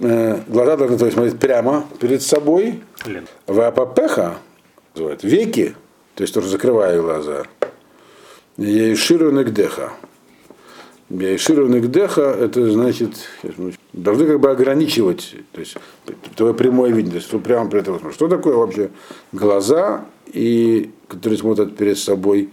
Э, 0.00 0.38
Глаза 0.46 0.76
должны 0.76 0.98
то 0.98 1.04
есть, 1.06 1.16
смотреть 1.16 1.38
прямо 1.38 1.86
перед 2.00 2.22
собой. 2.22 2.80
Называют, 4.94 5.24
веки, 5.24 5.74
то 6.16 6.22
есть 6.22 6.32
тоже 6.32 6.48
закрывая 6.48 7.00
глаза. 7.00 7.44
Ейширу 8.56 9.30
нагдеха. 9.30 9.92
Ейширу 11.10 11.68
нагдеха, 11.68 12.22
это 12.22 12.72
значит, 12.72 13.28
должны 13.92 14.26
как 14.26 14.40
бы 14.40 14.50
ограничивать, 14.50 15.34
то 15.52 15.60
есть 15.60 15.76
твое 16.34 16.54
прямое 16.54 16.90
видение, 16.90 17.12
то 17.12 17.16
есть 17.18 17.28
что 17.28 17.38
прямо 17.38 17.70
тобой. 17.70 18.00
смотришь. 18.00 18.14
Что 18.14 18.28
такое 18.28 18.56
вообще 18.56 18.90
глаза, 19.30 20.06
и, 20.32 20.90
которые 21.06 21.38
смотрят 21.38 21.76
перед 21.76 21.98
собой, 21.98 22.48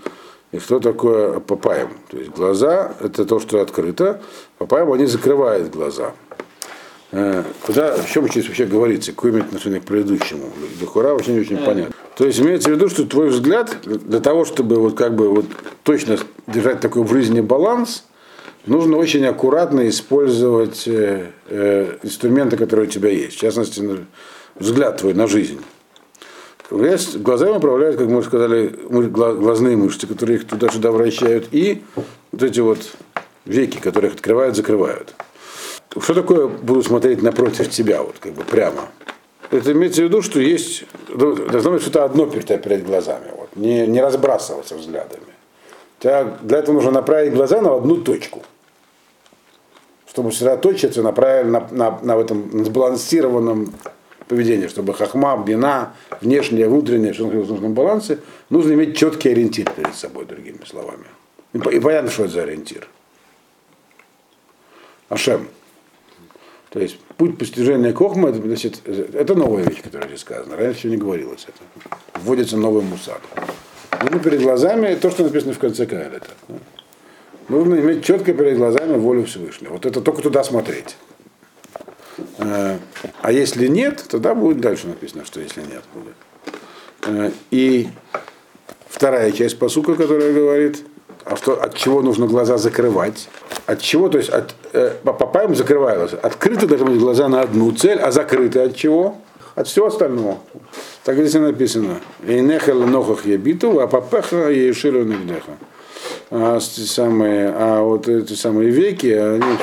и 0.51 0.59
что 0.59 0.79
такое 0.79 1.39
папаем? 1.39 1.89
То 2.11 2.17
есть 2.17 2.31
глаза 2.31 2.93
это 2.99 3.23
то, 3.23 3.39
что 3.39 3.61
открыто, 3.61 4.21
папаем 4.57 4.91
они 4.91 5.05
закрывают 5.05 5.71
глаза. 5.71 6.13
Э, 7.11 7.43
Куда, 7.65 7.93
о 7.93 8.03
чем 8.03 8.27
здесь 8.27 8.45
вообще 8.45 8.65
говорится, 8.65 9.13
какое 9.13 9.31
имеет 9.31 9.47
отношение 9.47 9.79
к 9.79 9.85
предыдущему? 9.85 10.51
Дохура 10.81 11.09
вообще 11.09 11.31
не 11.31 11.39
очень 11.39 11.57
понятно. 11.57 11.92
То 12.15 12.25
есть 12.25 12.39
имеется 12.39 12.69
в 12.69 12.73
виду, 12.73 12.89
что 12.89 13.05
твой 13.05 13.29
взгляд, 13.29 13.77
для 13.83 14.19
того, 14.19 14.45
чтобы 14.45 14.75
вот 14.75 14.95
как 14.95 15.15
бы 15.15 15.29
вот 15.29 15.45
точно 15.83 16.17
держать 16.47 16.79
такой 16.79 17.03
в 17.03 17.11
жизни 17.11 17.41
баланс, 17.41 18.05
нужно 18.65 18.97
очень 18.97 19.25
аккуратно 19.25 19.87
использовать 19.89 20.87
э, 20.87 21.31
э, 21.47 21.97
инструменты, 22.03 22.57
которые 22.57 22.87
у 22.87 22.91
тебя 22.91 23.09
есть. 23.09 23.37
В 23.37 23.39
частности, 23.39 23.83
взгляд 24.55 24.97
твой 24.97 25.13
на 25.13 25.27
жизнь. 25.27 25.59
Глазами 26.69 27.57
управляют, 27.57 27.97
как 27.97 28.07
мы 28.07 28.17
уже 28.17 28.27
сказали, 28.27 28.67
глазные 28.89 29.77
мышцы, 29.77 30.07
которые 30.07 30.37
их 30.37 30.47
туда-сюда 30.47 30.91
вращают, 30.91 31.49
и 31.51 31.83
вот 32.31 32.41
эти 32.41 32.61
вот 32.61 32.79
веки, 33.45 33.77
которые 33.77 34.09
их 34.09 34.15
открывают, 34.15 34.55
закрывают. 34.55 35.13
Что 35.99 36.13
такое 36.15 36.47
буду 36.47 36.81
смотреть 36.81 37.21
напротив 37.21 37.69
тебя, 37.69 38.01
вот 38.01 38.15
как 38.19 38.33
бы 38.33 38.43
прямо? 38.43 38.89
Это 39.53 39.71
имеется 39.71 40.01
в 40.01 40.05
виду, 40.05 40.23
что 40.23 40.39
есть, 40.39 40.85
ну, 41.09 41.35
должно 41.35 41.71
быть 41.71 41.83
что-то 41.83 42.05
одно 42.05 42.25
перед, 42.25 42.85
глазами, 42.85 43.27
вот, 43.37 43.55
не, 43.55 43.85
не 43.85 44.01
разбрасываться 44.01 44.75
взглядами. 44.75 45.31
Тебя 45.99 46.23
для 46.41 46.57
этого 46.57 46.73
нужно 46.73 46.89
направить 46.89 47.33
глаза 47.33 47.61
на 47.61 47.75
одну 47.75 47.97
точку. 47.97 48.41
Чтобы 50.09 50.31
сосредоточиться 50.31 51.03
на, 51.03 51.11
на, 51.11 51.67
на, 51.69 51.99
на 52.01 52.15
этом 52.19 52.49
на 52.51 52.65
сбалансированном 52.65 53.73
поведении, 54.27 54.67
чтобы 54.67 54.95
хахма, 54.95 55.37
бина, 55.45 55.93
внешнее, 56.19 56.67
внутреннее, 56.67 57.13
все 57.13 57.27
в 57.27 57.33
нужном 57.33 57.73
балансе, 57.73 58.17
нужно 58.49 58.73
иметь 58.73 58.97
четкий 58.97 59.29
ориентир 59.29 59.69
перед 59.69 59.93
собой, 59.93 60.25
другими 60.25 60.65
словами. 60.65 61.05
И, 61.53 61.57
и 61.57 61.79
понятно, 61.79 62.09
что 62.09 62.23
это 62.23 62.33
за 62.33 62.43
ориентир. 62.43 62.87
Ашем. 65.09 65.47
То 66.71 66.79
есть 66.79 66.97
путь 67.17 67.37
постижения 67.37 67.93
Кохма, 67.93 68.29
это, 68.29 68.41
значит, 68.41 68.81
это 68.87 69.35
новая 69.35 69.63
вещь, 69.63 69.81
которая 69.81 70.07
здесь 70.09 70.21
сказана. 70.21 70.55
Раньше 70.57 70.87
не 70.87 70.97
говорилось 70.97 71.47
это. 71.47 71.97
Вводится 72.19 72.57
новый 72.57 72.83
мусар. 72.83 73.19
Нужно 74.01 74.19
перед 74.19 74.41
глазами 74.41 74.95
то, 74.95 75.09
что 75.11 75.23
написано 75.23 75.53
в 75.53 75.59
конце 75.59 75.85
Каэлета. 75.85 76.31
Нужно 77.49 77.75
иметь 77.75 78.03
четко 78.05 78.33
перед 78.33 78.57
глазами 78.57 78.97
волю 78.97 79.25
Всевышнего. 79.25 79.73
Вот 79.73 79.85
это 79.85 80.01
только 80.01 80.21
туда 80.21 80.43
смотреть. 80.43 80.95
Э, 82.37 82.77
А 83.21 83.31
если 83.31 83.67
нет, 83.67 84.03
тогда 84.09 84.33
будет 84.33 84.59
дальше 84.61 84.87
написано, 84.87 85.25
что 85.25 85.39
если 85.39 85.61
нет 85.61 85.83
будет. 85.93 86.15
Э, 87.05 87.31
И 87.51 87.89
вторая 88.87 89.31
часть 89.31 89.59
посука, 89.59 89.95
которая 89.95 90.33
говорит, 90.33 90.83
а 91.25 91.35
что, 91.35 91.61
от 91.61 91.75
чего 91.75 92.01
нужно 92.01 92.27
глаза 92.27 92.57
закрывать. 92.57 93.29
От 93.65 93.81
чего, 93.81 94.09
то 94.09 94.17
есть 94.17 94.29
от, 94.29 94.55
э, 94.73 94.93
по 95.03 95.13
папаям 95.13 95.55
закрываются. 95.55 96.17
Открыты 96.17 96.67
должны 96.67 96.87
быть 96.87 96.99
глаза 96.99 97.27
на 97.29 97.41
одну 97.41 97.71
цель, 97.71 97.99
а 97.99 98.11
закрыты 98.11 98.59
от 98.59 98.75
чего? 98.75 99.17
От 99.55 99.67
всего 99.67 99.87
остального. 99.87 100.37
Так 101.03 101.15
здесь 101.17 101.35
и 101.35 101.39
написано. 101.39 101.99
Эйнехал 102.27 102.83
нохах 102.85 103.25
ебиту, 103.25 103.79
а 103.79 103.87
папеха 103.87 104.49
еширу 104.49 105.03
нигдеха. 105.03 105.57
А, 106.31 106.59
самые, 106.59 107.53
а 107.55 107.81
вот 107.81 108.07
эти 108.07 108.33
самые 108.33 108.69
веки, 108.69 109.07
они 109.07 109.57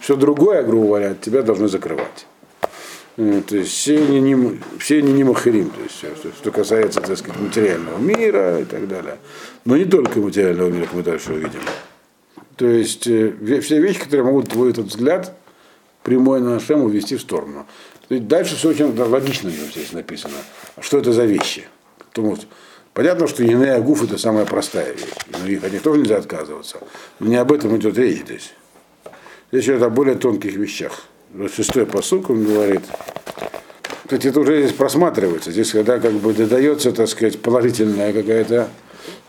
все 0.00 0.16
другое, 0.16 0.62
грубо 0.62 0.86
говоря, 0.86 1.10
от 1.10 1.20
тебя 1.20 1.42
должны 1.42 1.68
закрывать. 1.68 2.26
То 3.16 3.56
есть 3.56 3.70
все 3.70 3.96
они 3.96 4.20
не, 4.20 4.60
все 4.80 4.98
они 4.98 5.12
не 5.12 5.22
махарим, 5.22 5.70
то 5.70 5.80
есть 5.80 5.96
что, 5.96 6.32
что 6.32 6.50
касается, 6.50 7.00
так 7.00 7.16
сказать, 7.16 7.40
материального 7.40 7.98
мира 7.98 8.58
и 8.60 8.64
так 8.64 8.88
далее. 8.88 9.18
Но 9.64 9.76
не 9.76 9.84
только 9.84 10.18
материального 10.18 10.68
мира, 10.68 10.86
как 10.86 10.94
мы 10.94 11.02
дальше 11.04 11.32
увидим. 11.32 11.60
То 12.56 12.66
есть 12.66 13.06
э, 13.06 13.60
все 13.60 13.80
вещи, 13.80 14.00
которые 14.00 14.24
могут 14.24 14.50
твой 14.50 14.70
этот 14.70 14.86
взгляд 14.86 15.36
прямой 16.02 16.40
на 16.40 16.56
Ашем 16.56 16.82
увести 16.82 17.16
в 17.16 17.20
сторону. 17.20 17.66
То 18.08 18.14
есть 18.16 18.26
дальше 18.26 18.56
все 18.56 18.70
очень 18.70 18.96
логично 18.96 19.50
здесь 19.50 19.92
написано. 19.92 20.34
Что 20.80 20.98
это 20.98 21.12
за 21.12 21.24
вещи? 21.24 21.68
Потому 21.98 22.34
что 22.34 22.46
понятно, 22.92 23.28
что 23.28 23.44
Енея 23.44 23.80
Гуф 23.80 24.02
это 24.02 24.18
самая 24.18 24.44
простая 24.44 24.92
вещь. 24.92 25.04
Но 25.40 25.48
их 25.48 25.62
от 25.62 25.72
них 25.72 25.82
тоже 25.82 26.00
нельзя 26.00 26.16
отказываться. 26.16 26.78
Но 27.20 27.28
не 27.28 27.36
об 27.36 27.52
этом 27.52 27.76
идет 27.76 27.96
речь 27.96 28.22
здесь. 28.22 28.52
Здесь 29.52 29.64
идет 29.66 29.82
о 29.82 29.90
более 29.90 30.16
тонких 30.16 30.54
вещах. 30.54 31.04
Шестой 31.52 31.84
посук 31.84 32.30
он 32.30 32.44
говорит. 32.44 32.82
Кстати, 34.04 34.28
это 34.28 34.40
уже 34.40 34.62
здесь 34.62 34.72
просматривается. 34.76 35.50
Здесь, 35.50 35.72
когда 35.72 35.98
как 35.98 36.12
бы 36.12 36.32
додается, 36.32 36.92
так 36.92 37.08
сказать, 37.08 37.40
положительная 37.40 38.12
какая-то 38.12 38.68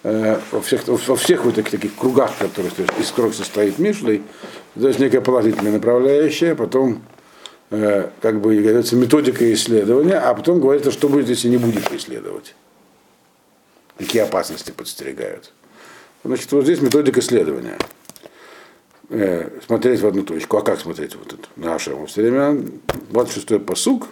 э, 0.03 0.39
во 0.51 0.61
всех, 0.61 0.87
во 0.87 1.15
всех 1.15 1.45
вот 1.45 1.55
таких, 1.55 1.71
таких 1.71 1.95
кругах, 1.95 2.31
которые, 2.37 2.71
то 2.71 2.83
есть, 2.83 2.93
из 2.99 3.09
которых 3.09 3.33
состоит 3.33 3.79
Мишлей, 3.79 4.21
то 4.79 4.87
есть 4.87 4.99
некая 4.99 5.21
положительная 5.21 5.71
направляющая, 5.71 6.53
потом 6.53 7.01
э, 7.71 8.09
как 8.21 8.39
бы 8.39 8.55
говорится 8.55 8.95
методика 8.95 9.51
исследования, 9.53 10.17
а 10.19 10.33
потом 10.35 10.59
говорится, 10.59 10.91
что 10.91 11.09
будет, 11.09 11.29
если 11.29 11.47
не 11.47 11.57
будешь 11.57 11.89
исследовать. 11.91 12.53
Какие 13.97 14.23
опасности 14.23 14.71
подстерегают. 14.71 15.51
Значит, 16.23 16.51
вот 16.51 16.65
здесь 16.65 16.81
методика 16.81 17.19
исследования. 17.19 17.77
Э, 19.09 19.49
смотреть 19.65 20.01
в 20.01 20.07
одну 20.07 20.23
точку. 20.23 20.57
А 20.57 20.61
как 20.61 20.79
смотреть 20.79 21.15
вот 21.15 21.33
это? 21.33 21.47
На 21.55 21.75
Ашему 21.75 22.07
все 22.07 22.21
время. 22.21 22.63
26-й 23.11 23.59
посук. 23.59 24.07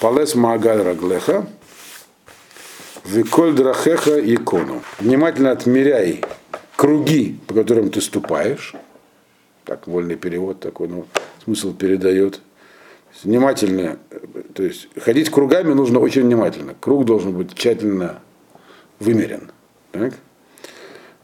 Палес 0.00 0.34
Маагаль 0.34 0.82
Раглеха. 0.82 1.46
Виколь 3.04 3.54
Драхеха 3.54 4.20
Икону. 4.20 4.82
Внимательно 4.98 5.52
отмеряй 5.52 6.22
круги, 6.76 7.38
по 7.46 7.54
которым 7.54 7.90
ты 7.90 8.00
ступаешь. 8.00 8.74
Так, 9.64 9.86
вольный 9.86 10.16
перевод 10.16 10.60
такой, 10.60 10.88
ну, 10.88 11.06
смысл 11.44 11.74
передает. 11.74 12.40
Внимательно, 13.24 13.98
э, 14.10 14.18
то 14.54 14.62
есть 14.62 14.88
ходить 14.98 15.30
кругами 15.30 15.72
нужно 15.72 15.98
очень 15.98 16.22
внимательно. 16.22 16.74
Круг 16.78 17.06
должен 17.06 17.32
быть 17.32 17.54
тщательно 17.54 18.20
вымерен. 18.98 19.50
Так? 19.92 20.14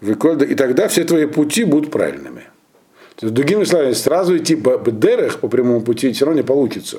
И 0.00 0.54
тогда 0.54 0.88
все 0.88 1.04
твои 1.04 1.26
пути 1.26 1.64
будут 1.64 1.90
правильными. 1.90 2.44
То 3.16 3.26
есть, 3.26 3.34
другими 3.34 3.64
словами, 3.64 3.92
сразу 3.92 4.36
идти 4.36 4.56
по 4.56 4.78
дерех, 4.90 5.40
по 5.40 5.48
прямому 5.48 5.80
пути, 5.80 6.12
все 6.12 6.26
равно 6.26 6.40
не 6.40 6.46
получится. 6.46 6.98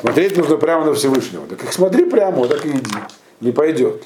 Смотреть 0.00 0.36
нужно 0.36 0.56
прямо 0.56 0.84
на 0.84 0.94
Всевышнего. 0.94 1.46
Так 1.46 1.58
как 1.58 1.72
смотри 1.72 2.04
прямо, 2.04 2.46
так 2.46 2.64
и 2.64 2.70
иди. 2.70 2.90
Не 3.40 3.52
пойдет. 3.52 4.04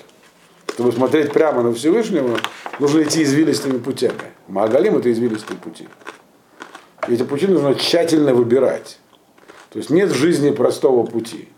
Чтобы 0.72 0.92
смотреть 0.92 1.32
прямо 1.32 1.62
на 1.62 1.75
Всевышнего, 1.75 2.38
нужно 2.78 3.02
идти 3.02 3.22
извилистыми 3.22 3.78
путями. 3.78 4.14
Магалим 4.49 4.97
это 4.97 5.12
извилистые 5.12 5.58
пути. 5.58 5.88
И 7.08 7.14
эти 7.14 7.25
пути 7.25 7.47
нужно 7.47 7.75
тщательно 7.75 8.34
выбирать. 8.34 8.99
То 9.71 9.78
есть 9.78 9.90
нет 9.90 10.10
в 10.10 10.14
жизни 10.14 10.50
простого 10.50 11.04
пути. 11.04 11.49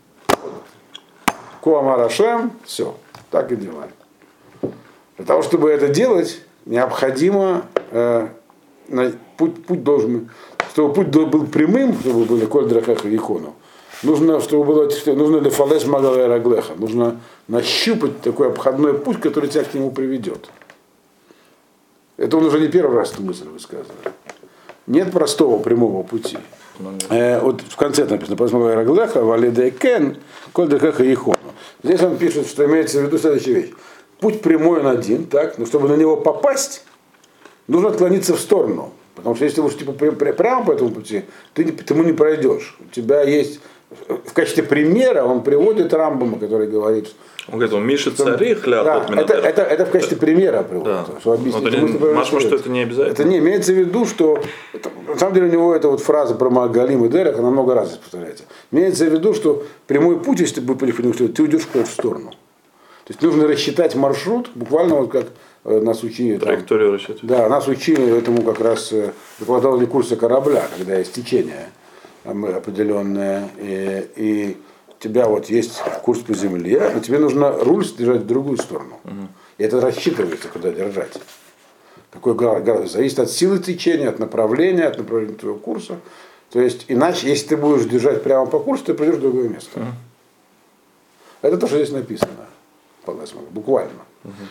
Куамарашем, 1.61 2.51
все, 2.65 2.97
так 3.31 3.51
и 3.51 3.55
делаем. 3.55 3.91
Для 5.17 5.25
того, 5.25 5.43
чтобы 5.43 5.69
это 5.69 5.87
делать, 5.87 6.41
необходимо 6.65 7.65
э, 7.91 8.27
путь, 9.37 9.65
путь 9.65 9.83
должен, 9.83 10.29
чтобы 10.73 10.93
путь 10.93 11.07
был 11.07 11.45
прямым, 11.47 11.97
чтобы 11.99 12.25
были 12.25 12.45
коль 12.45 12.67
драках 12.67 13.05
и 13.05 13.15
икону, 13.15 13.55
нужно, 14.03 14.39
чтобы 14.41 14.63
было, 14.65 14.89
нужно 15.05 15.37
ли 15.37 15.49
фалеш 15.49 15.85
магале 15.85 16.27
раглеха, 16.27 16.73
нужно 16.77 17.19
нащупать 17.47 18.21
такой 18.21 18.47
обходной 18.49 18.93
путь, 18.93 19.19
который 19.19 19.49
тебя 19.49 19.63
к 19.63 19.73
нему 19.73 19.91
приведет. 19.91 20.49
Это 22.17 22.37
он 22.37 22.45
уже 22.45 22.59
не 22.59 22.67
первый 22.67 22.97
раз 22.97 23.13
эту 23.13 23.23
мысль 23.23 23.47
высказывает. 23.47 24.11
Нет 24.85 25.11
простого 25.11 25.59
прямого 25.59 26.03
пути. 26.03 26.37
Э, 27.09 27.39
вот 27.39 27.61
в 27.61 27.75
конце 27.75 28.05
написано, 28.05 28.35
посмотрим 28.35 28.77
Раглеха, 28.77 29.23
Валиде 29.23 29.71
Кен, 29.71 30.17
Коль 30.51 30.67
Декеха 30.67 31.03
Ихону. 31.11 31.37
Здесь 31.83 32.01
он 32.01 32.17
пишет, 32.17 32.47
что 32.47 32.65
имеется 32.65 32.99
в 32.99 33.03
виду 33.03 33.17
следующая 33.17 33.53
вещь. 33.53 33.71
Путь 34.19 34.41
прямой 34.41 34.81
он 34.81 34.87
один, 34.87 35.25
так, 35.25 35.57
но 35.57 35.65
чтобы 35.65 35.87
на 35.87 35.95
него 35.95 36.17
попасть, 36.17 36.85
нужно 37.67 37.89
отклониться 37.89 38.33
в 38.35 38.39
сторону. 38.39 38.91
Потому 39.15 39.35
что 39.35 39.45
если 39.45 39.61
уж 39.61 39.75
типа 39.75 39.91
пря- 39.91 40.15
пря- 40.17 40.33
прямо 40.33 40.65
по 40.65 40.71
этому 40.71 40.89
пути, 40.91 41.23
ты, 41.53 41.63
ты 41.65 41.93
ему 41.93 42.03
не 42.03 42.13
пройдешь. 42.13 42.75
У 42.79 42.89
тебя 42.93 43.21
есть 43.21 43.59
в 44.25 44.33
качестве 44.33 44.63
примера 44.63 45.23
он 45.23 45.43
приводит 45.43 45.93
Рамбама, 45.93 46.39
который 46.39 46.67
говорит, 46.67 47.13
Он 47.47 47.59
говорит, 47.59 47.73
он 47.73 47.85
Миша 47.85 48.09
царих 48.11 48.63
да, 48.65 49.05
это, 49.15 49.33
это, 49.33 49.61
это 49.61 49.85
в 49.85 49.91
качестве 49.91 50.17
примера 50.17 50.63
приводит, 50.63 50.93
Да. 50.93 51.19
что 51.19 51.33
объяснить. 51.33 51.61
Но 51.63 51.69
это 51.69 52.15
Машма, 52.15 52.39
что 52.39 52.55
это 52.55 52.69
не 52.69 52.81
обязательно. 52.83 53.13
Это 53.13 53.23
не 53.23 53.37
имеется 53.37 53.71
в 53.73 53.75
виду, 53.75 54.05
что 54.05 54.41
это- 54.73 54.89
на 55.07 55.17
самом 55.17 55.35
деле 55.35 55.47
у 55.47 55.51
него 55.51 55.75
эта 55.75 55.89
вот 55.89 56.01
фраза 56.01 56.33
про 56.35 56.49
Магалим 56.49 57.05
и 57.05 57.09
Дерек, 57.09 57.37
она 57.37 57.51
много 57.51 57.75
раз 57.75 57.89
повторяется. 57.89 58.45
Имеется 58.71 59.05
в 59.05 59.13
виду, 59.13 59.33
что 59.33 59.63
прямой 59.87 60.19
путь, 60.19 60.39
если 60.39 60.55
ты 60.55 60.61
будешь 60.61 60.79
по 60.95 61.27
ты 61.27 61.43
уйдешь 61.43 61.67
в 61.67 61.85
сторону. 61.87 62.31
То 62.31 63.09
есть 63.11 63.21
нужно 63.21 63.47
рассчитать 63.47 63.95
маршрут, 63.95 64.49
буквально 64.55 64.95
вот 64.95 65.11
как 65.11 65.25
нас 65.65 66.03
учили. 66.03 66.37
там, 66.37 66.47
Траекторию 66.47 66.91
рассчитывать. 66.91 67.25
да, 67.25 67.47
нас 67.49 67.67
учили 67.67 68.17
этому 68.17 68.41
как 68.43 68.59
раз 68.59 68.91
э, 68.91 69.11
преподавали 69.37 69.85
курсы 69.85 70.15
корабля, 70.15 70.67
когда 70.77 70.97
есть 70.97 71.13
течение 71.13 71.69
там, 72.23 72.43
определенное, 72.45 73.49
и, 73.59 74.07
и 74.15 74.57
у 74.89 75.01
тебя 75.03 75.27
вот 75.27 75.49
есть 75.49 75.81
курс 76.03 76.19
по 76.19 76.33
земле, 76.33 76.91
но 76.93 76.99
тебе 76.99 77.19
нужно 77.19 77.51
руль 77.63 77.85
держать 77.97 78.21
в 78.21 78.25
другую 78.27 78.57
сторону. 78.57 78.99
И 79.57 79.63
это 79.63 79.79
рассчитывается, 79.81 80.47
куда 80.49 80.71
держать. 80.71 81.13
Такой 82.11 82.33
гра- 82.35 82.59
гра- 82.59 82.85
зависит 82.85 83.19
от 83.19 83.29
силы 83.31 83.59
течения, 83.59 84.09
от 84.09 84.19
направления, 84.19 84.85
от 84.85 84.97
направления 84.97 85.33
твоего 85.35 85.57
курса. 85.57 85.97
То 86.51 86.59
есть, 86.61 86.85
иначе, 86.87 87.27
если 87.29 87.47
ты 87.49 87.57
будешь 87.57 87.85
держать 87.85 88.21
прямо 88.23 88.45
по 88.45 88.59
курсу, 88.59 88.83
ты 88.85 88.93
придешь 88.93 89.15
в 89.15 89.21
другое 89.21 89.49
место. 89.49 89.85
Это 91.41 91.57
то, 91.57 91.67
что 91.67 91.77
здесь 91.77 91.91
написано. 91.91 92.29
Буквально. 93.51 93.91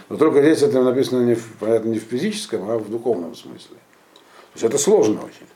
Но 0.09 0.17
только 0.17 0.43
здесь 0.43 0.63
это 0.63 0.83
написано 0.83 1.25
не 1.25 1.35
в, 1.35 1.57
понятно, 1.59 1.89
не 1.89 1.99
в 1.99 2.03
физическом, 2.03 2.71
а 2.71 2.79
в 2.79 2.91
духовном 2.91 3.35
смысле. 3.35 3.77
То 3.77 4.55
есть 4.55 4.65
это 4.65 4.79
сложно 4.79 5.21
очень. 5.25 5.47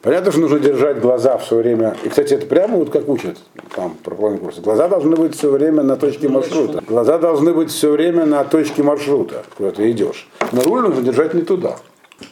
Понятно, 0.00 0.30
что 0.30 0.40
нужно 0.40 0.60
держать 0.60 1.00
глаза 1.00 1.38
все 1.38 1.56
время. 1.56 1.96
И, 2.04 2.08
кстати, 2.08 2.34
это 2.34 2.46
прямо 2.46 2.76
вот 2.76 2.90
как 2.90 3.08
учат 3.08 3.36
там 3.74 3.94
про 4.02 4.14
курса. 4.14 4.60
Глаза 4.60 4.88
должны 4.88 5.16
быть 5.16 5.36
все 5.36 5.50
время 5.50 5.82
на 5.82 5.96
точке 5.96 6.28
маршрута. 6.28 6.82
Глаза 6.86 7.18
должны 7.18 7.52
быть 7.52 7.70
все 7.70 7.90
время 7.90 8.24
на 8.24 8.44
точке 8.44 8.82
маршрута, 8.82 9.44
куда 9.56 9.72
ты 9.72 9.90
идешь. 9.90 10.28
Но 10.52 10.62
руль 10.62 10.82
нужно 10.82 11.02
держать 11.02 11.34
не 11.34 11.42
туда. 11.42 11.76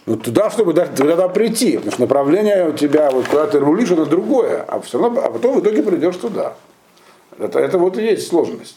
Ну, 0.06 0.16
туда, 0.16 0.50
чтобы 0.50 0.72
туда 0.72 1.28
прийти. 1.28 1.76
Потому 1.76 1.92
что 1.92 2.00
направление 2.02 2.68
у 2.68 2.72
тебя, 2.72 3.10
вот 3.10 3.26
куда 3.26 3.46
ты 3.46 3.58
рулишь, 3.58 3.90
это 3.90 4.06
другое. 4.06 4.64
А, 4.66 4.80
все 4.80 5.00
равно, 5.00 5.20
а 5.24 5.30
потом 5.30 5.56
в 5.56 5.60
итоге 5.60 5.82
придешь 5.82 6.16
туда. 6.16 6.54
Это, 7.38 7.58
это 7.58 7.78
вот 7.78 7.98
и 7.98 8.02
есть 8.02 8.28
сложность. 8.28 8.76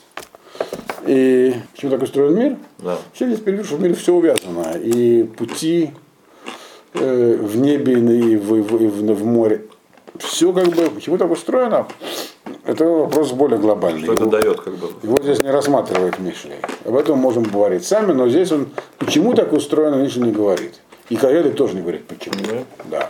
И 1.10 1.56
почему 1.74 1.90
так 1.92 2.04
устроен 2.04 2.36
мир? 2.38 2.56
Да. 2.78 2.98
Вообще 3.08 3.26
здесь 3.26 3.40
перевод, 3.40 3.66
что 3.66 3.78
в 3.78 3.82
мире 3.82 3.96
все 3.96 4.14
увязано. 4.14 4.74
И 4.78 5.24
пути 5.24 5.90
э, 6.94 7.36
в 7.42 7.58
небе 7.58 7.94
и 7.94 8.36
в, 8.38 8.56
и 8.56 8.62
в, 8.62 8.84
и 8.84 8.88
в- 8.88 9.14
в 9.16 9.26
море. 9.26 9.66
Все 10.20 10.54
как 10.54 10.68
бы, 10.68 10.90
почему 10.92 11.18
так 11.18 11.32
устроено, 11.32 11.88
это 12.64 12.86
вопрос 12.86 13.32
более 13.32 13.58
глобальный. 13.58 14.04
Что 14.04 14.14
это 14.14 14.24
Его- 14.24 14.32
дает, 14.32 14.62
как 14.62 14.76
бы. 14.76 14.90
его 15.02 15.18
здесь 15.24 15.42
не 15.42 15.50
рассматривает 15.50 16.20
Мишли. 16.20 16.54
Об 16.86 16.96
этом 16.96 17.18
можем 17.18 17.42
говорить 17.44 17.86
сами, 17.86 18.12
но 18.12 18.30
здесь 18.30 18.52
он 18.52 18.68
почему 19.00 19.34
так 19.34 19.52
устроено, 19.52 19.96
Мишли 19.96 20.22
не 20.22 20.32
говорит. 20.32 20.80
И 21.10 21.16
Каэли 21.16 21.50
тоже 21.50 21.74
не 21.74 21.82
говорит 21.82 22.06
почему. 22.06 22.36
Нет? 22.54 22.66
Да. 22.86 23.10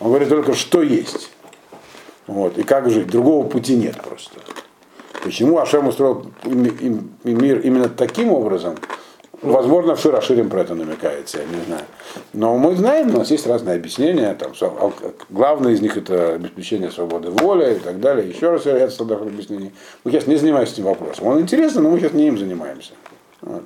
Он 0.00 0.08
говорит 0.08 0.28
только, 0.28 0.52
что 0.52 0.82
есть. 0.82 1.30
Вот. 2.26 2.58
И 2.58 2.62
как 2.62 2.90
жить. 2.90 3.06
Другого 3.06 3.48
пути 3.48 3.74
нет 3.74 3.96
просто. 4.02 4.38
Почему 5.28 5.58
Ашем 5.58 5.86
устроил 5.86 6.24
мир 6.44 7.60
именно 7.60 7.90
таким 7.90 8.32
образом, 8.32 8.76
Возможно, 9.40 9.94
в 9.94 10.04
расширим 10.06 10.50
про 10.50 10.62
это 10.62 10.74
намекается, 10.74 11.38
я 11.38 11.44
не 11.44 11.64
знаю. 11.64 11.84
Но 12.32 12.58
мы 12.58 12.74
знаем, 12.74 13.14
у 13.14 13.18
нас 13.18 13.30
есть 13.30 13.46
разные 13.46 13.76
объяснения. 13.76 14.34
Там, 14.34 14.52
главное 15.30 15.74
из 15.74 15.80
них 15.80 15.96
это 15.96 16.34
обеспечение 16.34 16.90
свободы 16.90 17.30
воли 17.30 17.76
и 17.76 17.78
так 17.78 18.00
далее. 18.00 18.28
Еще 18.28 18.50
раз 18.50 18.66
ряд 18.66 18.90
стандартных 18.90 19.32
объяснений. 19.32 19.72
Мы 20.02 20.10
сейчас 20.10 20.26
не 20.26 20.34
занимаемся 20.34 20.72
этим 20.72 20.84
вопросом. 20.84 21.26
Он 21.28 21.40
интересный, 21.40 21.82
но 21.82 21.90
мы 21.90 22.00
сейчас 22.00 22.14
не 22.14 22.26
им 22.26 22.36
занимаемся. 22.36 22.94
Вот. 23.42 23.62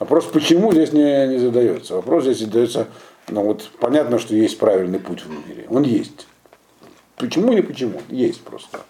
Вопрос, 0.00 0.24
почему 0.24 0.72
здесь 0.72 0.92
не, 0.92 1.28
не 1.28 1.38
задается. 1.38 1.94
Вопрос 1.94 2.24
здесь 2.24 2.40
задается, 2.40 2.88
ну 3.28 3.42
вот 3.44 3.70
понятно, 3.78 4.18
что 4.18 4.34
есть 4.34 4.58
правильный 4.58 4.98
путь 4.98 5.22
в 5.24 5.30
мире. 5.30 5.66
Он 5.70 5.84
есть. 5.84 6.26
Почему 7.16 7.52
не 7.52 7.60
почему? 7.60 8.00
Есть 8.08 8.40
просто. 8.40 8.80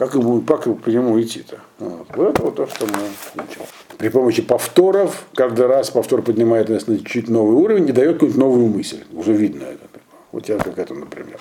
Как, 0.00 0.14
ему, 0.14 0.40
как 0.40 0.62
по 0.80 0.88
нему 0.88 1.20
идти-то? 1.20 1.58
Вот. 1.78 2.06
вот 2.14 2.28
это 2.30 2.42
вот 2.42 2.56
то, 2.56 2.66
что 2.66 2.86
мы 2.86 3.44
учим. 3.44 3.60
При 3.98 4.08
помощи 4.08 4.40
повторов, 4.40 5.26
каждый 5.34 5.66
раз 5.66 5.90
повтор 5.90 6.22
поднимает 6.22 6.70
нас 6.70 6.86
на 6.86 7.04
чуть 7.04 7.28
новый 7.28 7.56
уровень 7.56 7.86
и 7.86 7.92
дает 7.92 8.14
какую-нибудь 8.14 8.40
новую 8.40 8.66
мысль. 8.68 9.04
Уже 9.12 9.34
видно 9.34 9.64
это. 9.64 9.84
Вот 10.32 10.48
я 10.48 10.56
как 10.56 10.78
это, 10.78 10.94
например. 10.94 11.38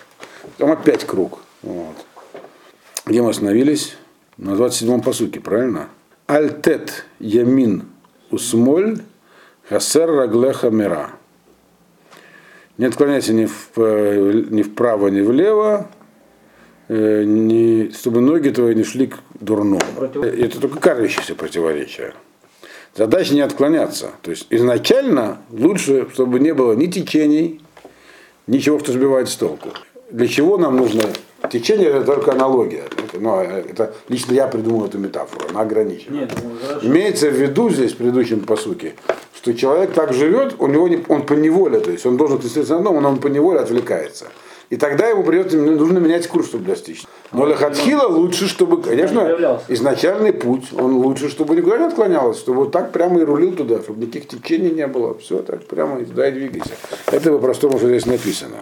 Там 0.58 0.74
опять 0.74 1.06
круг. 1.06 1.40
Вот. 1.62 1.96
Где 3.06 3.22
мы 3.22 3.30
остановились? 3.30 3.96
На 4.36 4.56
27-м 4.56 5.04
посуке, 5.04 5.40
правильно? 5.40 5.88
Альтет 6.28 7.06
ямин 7.20 7.86
усмоль 8.30 9.00
хасер 9.70 10.12
раглеха 10.12 10.70
мира. 10.70 11.12
Не 12.78 12.88
отклоняйся 12.88 13.32
ни, 13.32 13.46
в, 13.46 13.78
ни 14.52 14.64
вправо, 14.64 15.08
ни 15.08 15.22
влево, 15.22 15.88
Э, 15.88 15.99
не, 16.90 17.92
чтобы 17.92 18.22
ноги 18.22 18.50
твои 18.50 18.76
не 18.76 18.84
шли 18.84 19.08
к 19.08 19.20
дурному. 19.40 19.80
Против... 19.96 20.24
Это 20.24 20.60
только 20.60 20.80
кажущееся 20.80 21.36
противоречие. 21.36 22.14
Задача 22.96 23.34
не 23.36 23.42
отклоняться. 23.42 24.12
То 24.22 24.32
есть 24.32 24.48
изначально 24.50 25.38
лучше, 25.52 26.08
чтобы 26.14 26.40
не 26.40 26.54
было 26.54 26.74
ни 26.74 26.88
течений, 26.88 27.62
ничего, 28.48 28.80
что 28.80 28.92
сбивает 28.92 29.30
с 29.30 29.36
толку. 29.36 29.70
Для 30.10 30.28
чего 30.28 30.58
нам 30.58 30.78
нужно 30.78 31.04
течение, 31.52 31.90
это 31.90 32.04
только 32.04 32.32
аналогия. 32.32 32.86
Но 33.14 33.42
это 33.42 33.94
лично 34.08 34.34
я 34.34 34.48
придумал 34.48 34.88
эту 34.88 34.98
метафору, 34.98 35.46
она 35.50 35.62
ограничена. 35.62 36.14
Нет, 36.14 36.34
ну, 36.44 36.90
Имеется 36.90 37.30
в 37.30 37.34
виду 37.34 37.70
здесь, 37.70 37.94
в 37.94 37.98
предыдущем 37.98 38.42
посуке, 38.42 38.96
что 39.36 39.54
человек 39.54 39.94
так 39.94 40.14
живет, 40.14 40.56
у 40.60 40.68
него 40.68 40.88
не, 40.88 41.04
он 41.08 41.26
по 41.26 41.34
неволе, 41.34 41.80
то 41.80 41.92
есть 41.92 42.06
он 42.06 42.18
должен 42.18 42.38
концентрироваться 42.38 42.74
на 42.74 42.80
одном, 42.80 43.02
но 43.02 43.10
он 43.10 43.20
по 43.20 43.28
неволе 43.28 43.60
отвлекается. 43.60 44.26
И 44.70 44.78
тогда 44.78 45.08
ему 45.08 45.24
придется, 45.24 45.58
нужно 45.58 45.98
менять 45.98 46.28
курс, 46.28 46.48
чтобы 46.48 46.66
достичь. 46.66 47.04
Но 47.32 47.48
Лехатхила 47.48 48.08
лучше, 48.08 48.48
чтобы, 48.48 48.82
конечно, 48.82 49.60
изначальный 49.68 50.32
путь, 50.32 50.68
он 50.74 50.96
лучше, 50.96 51.30
чтобы 51.30 51.56
никуда 51.56 51.78
не 51.80 51.86
отклонялось, 51.86 52.38
чтобы 52.38 52.60
вот 52.60 52.72
так 52.72 52.92
прямо 52.92 53.22
и 53.22 53.24
рулил 53.24 53.54
туда, 53.54 53.82
чтобы 53.82 54.06
никаких 54.06 54.28
течений 54.28 54.70
не 54.70 54.86
было. 54.86 55.18
Все, 55.18 55.40
так 55.40 55.66
прямо 55.66 56.00
и 56.00 56.06
туда 56.06 56.30
и 56.30 56.32
двигайся. 56.32 56.72
Это 57.08 57.32
по-простому, 57.32 57.78
что 57.80 57.88
здесь 57.88 58.06
написано. 58.06 58.58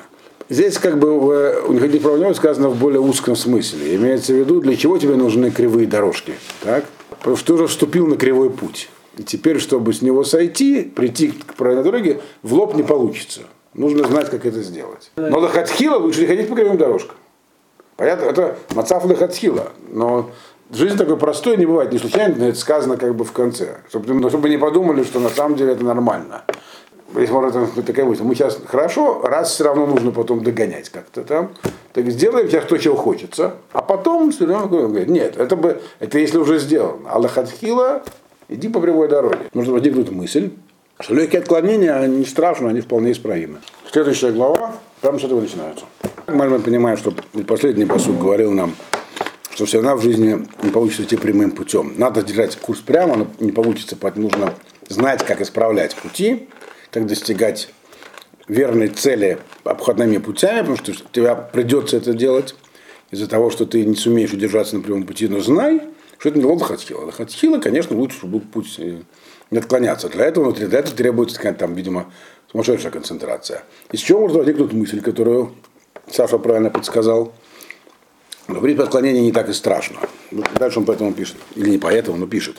Здесь 0.50 0.78
как 0.78 0.98
бы 0.98 1.20
в 1.20 1.68
«Уходи 1.68 2.00
про 2.00 2.34
сказано 2.34 2.70
в 2.70 2.78
более 2.80 3.02
узком 3.02 3.36
смысле. 3.36 3.96
Имеется 3.96 4.32
в 4.32 4.38
виду, 4.38 4.62
для 4.62 4.78
чего 4.78 4.98
тебе 4.98 5.16
нужны 5.16 5.52
кривые 5.52 5.88
дорожки. 5.88 6.36
Так? 6.64 6.86
Потому 7.10 7.36
что 7.36 7.48
ты 7.48 7.54
уже 7.54 7.68
вступил 7.68 8.08
на 8.08 8.16
кривой 8.16 8.50
путь. 8.50 8.90
И 9.18 9.24
теперь, 9.24 9.60
чтобы 9.60 9.92
с 9.92 10.02
него 10.02 10.24
сойти, 10.24 10.84
прийти 10.84 11.30
к 11.30 11.56
правильной 11.56 11.84
дороге, 11.84 12.22
в 12.44 12.54
лоб 12.54 12.76
не 12.76 12.84
получится. 12.84 13.42
Нужно 13.78 14.08
знать, 14.08 14.30
как 14.32 14.46
это 14.46 14.62
сделать. 14.64 15.12
Но 15.16 15.40
лохатхила 15.40 15.98
лучше 15.98 16.22
не 16.22 16.28
ходить 16.28 16.50
по 16.50 16.56
кривым 16.56 16.78
дорожкам. 16.78 17.16
Понятно? 17.96 18.26
Это 18.26 18.58
мацав 18.74 19.06
лохатхила. 19.06 19.72
Но 19.90 20.32
жизнь 20.72 20.98
такой 20.98 21.16
простой 21.16 21.58
не 21.58 21.68
бывает. 21.68 21.92
Не 21.92 22.00
случайно 22.00 22.36
но 22.38 22.48
это 22.48 22.58
сказано 22.58 22.98
как 22.98 23.16
бы 23.16 23.24
в 23.24 23.32
конце. 23.32 23.78
Чтобы, 23.90 24.30
чтобы 24.30 24.50
не 24.50 24.58
подумали, 24.58 25.04
что 25.04 25.20
на 25.20 25.30
самом 25.30 25.56
деле 25.56 25.74
это 25.74 25.84
нормально. 25.86 26.44
Если 27.16 27.32
можно 27.32 27.68
такая 27.68 28.06
мысль, 28.06 28.24
мы 28.24 28.36
сейчас 28.36 28.60
хорошо, 28.66 29.22
раз 29.24 29.52
все 29.52 29.64
равно 29.64 29.86
нужно 29.86 30.12
потом 30.12 30.44
догонять 30.44 30.90
как-то 30.90 31.24
там, 31.24 31.52
так 31.94 32.06
сделаем 32.12 32.50
сейчас 32.50 32.66
то, 32.66 32.78
чего 32.78 32.98
хочется, 32.98 33.56
а 33.72 33.82
потом 33.82 34.32
все 34.32 34.46
равно 34.46 34.68
говорит, 34.68 35.08
нет, 35.08 35.38
это 35.38 35.56
бы, 35.56 35.82
это 36.00 36.20
если 36.20 36.38
уже 36.38 36.60
сделано. 36.60 37.10
А 37.10 37.18
лохатхила, 37.18 38.04
иди 38.50 38.68
по 38.68 38.82
прямой 38.82 39.08
дороге. 39.08 39.50
Нужно 39.54 39.74
возникнуть 39.74 40.12
мысль, 40.12 40.52
что 41.00 41.14
легкие 41.14 41.42
отклонения, 41.42 41.96
они 41.96 42.18
не 42.18 42.26
страшны, 42.26 42.68
они 42.68 42.82
вполне 42.82 43.12
исправимы. 43.12 43.60
Следующая 43.92 44.32
глава, 44.32 44.76
прямо 45.02 45.20
с 45.20 45.24
этого 45.24 45.42
начинается. 45.42 45.86
Мы 46.28 46.60
понимаем, 46.60 46.98
что 46.98 47.14
последний 47.48 47.86
посуд 47.86 48.18
говорил 48.18 48.52
нам, 48.52 48.76
что 49.52 49.66
все 49.66 49.82
равно 49.82 49.96
в 49.96 50.04
жизни 50.04 50.46
не 50.62 50.70
получится 50.70 51.04
идти 51.04 51.16
прямым 51.18 51.52
путем. 51.52 51.94
Надо 51.98 52.22
держать 52.22 52.56
курс 52.58 52.80
прямо, 52.80 53.16
но 53.16 53.28
не 53.40 53.52
получится, 53.52 53.96
поэтому 53.96 54.30
нужно 54.30 54.54
знать, 54.90 55.24
как 55.26 55.42
исправлять 55.42 55.96
пути, 55.96 56.50
как 56.92 57.06
достигать 57.06 57.70
верной 58.48 58.88
цели 58.88 59.40
обходными 59.64 60.18
путями, 60.18 60.60
потому 60.60 60.78
что 60.78 60.94
тебе 61.12 61.36
придется 61.54 61.98
это 61.98 62.14
делать 62.14 62.56
из-за 63.12 63.28
того, 63.28 63.50
что 63.50 63.66
ты 63.66 63.86
не 63.86 63.96
сумеешь 63.96 64.34
удержаться 64.34 64.76
на 64.76 64.82
прямом 64.82 65.04
пути, 65.04 65.28
но 65.28 65.40
знай, 65.42 65.82
что 66.18 66.30
это 66.30 66.40
не 66.40 66.46
лохатхила. 66.46 67.06
Лохатхила, 67.06 67.60
конечно, 67.60 67.96
лучше, 67.96 68.18
чтобы 68.18 68.40
был 68.40 68.42
путь 68.42 68.80
не 69.52 69.60
отклоняться. 69.60 70.10
Для 70.10 70.26
этого 70.26 70.52
для 70.52 70.80
этого 70.80 70.96
требуется 70.96 71.38
какая-то 71.38 71.60
там, 71.60 71.74
видимо, 71.74 72.12
сумасшедшая 72.52 72.92
концентрация. 72.92 73.64
Из 73.92 74.00
чего 74.00 74.22
может 74.22 74.38
возникнуть 74.38 74.74
мысль, 74.74 75.02
которую 75.02 75.56
Саша 76.12 76.38
правильно 76.38 76.70
подсказал? 76.70 77.34
Но, 78.48 78.60
в 78.60 78.62
принципе, 78.62 78.84
отклонение 78.84 79.22
не 79.22 79.32
так 79.32 79.50
и 79.50 79.54
страшно. 79.54 80.00
Дальше 80.32 80.80
он 80.80 80.86
поэтому 80.86 81.14
пишет. 81.14 81.36
Или 81.56 81.70
не 81.70 81.78
поэтому, 81.78 82.18
но 82.18 82.28
пишет. 82.28 82.58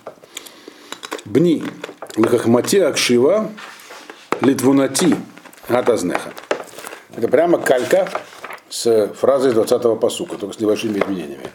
Бни 1.25 1.63
лахахмати 2.17 2.79
акшива 2.79 3.51
литвунати 4.41 5.17
атазнеха. 5.69 6.33
Это 7.17 7.29
прямо 7.29 7.59
калька 7.59 8.09
с 8.69 9.09
фразой 9.19 9.53
20-го 9.53 9.97
посука, 9.97 10.37
только 10.37 10.55
с 10.55 10.61
небольшими 10.61 10.99
изменениями. 10.99 11.49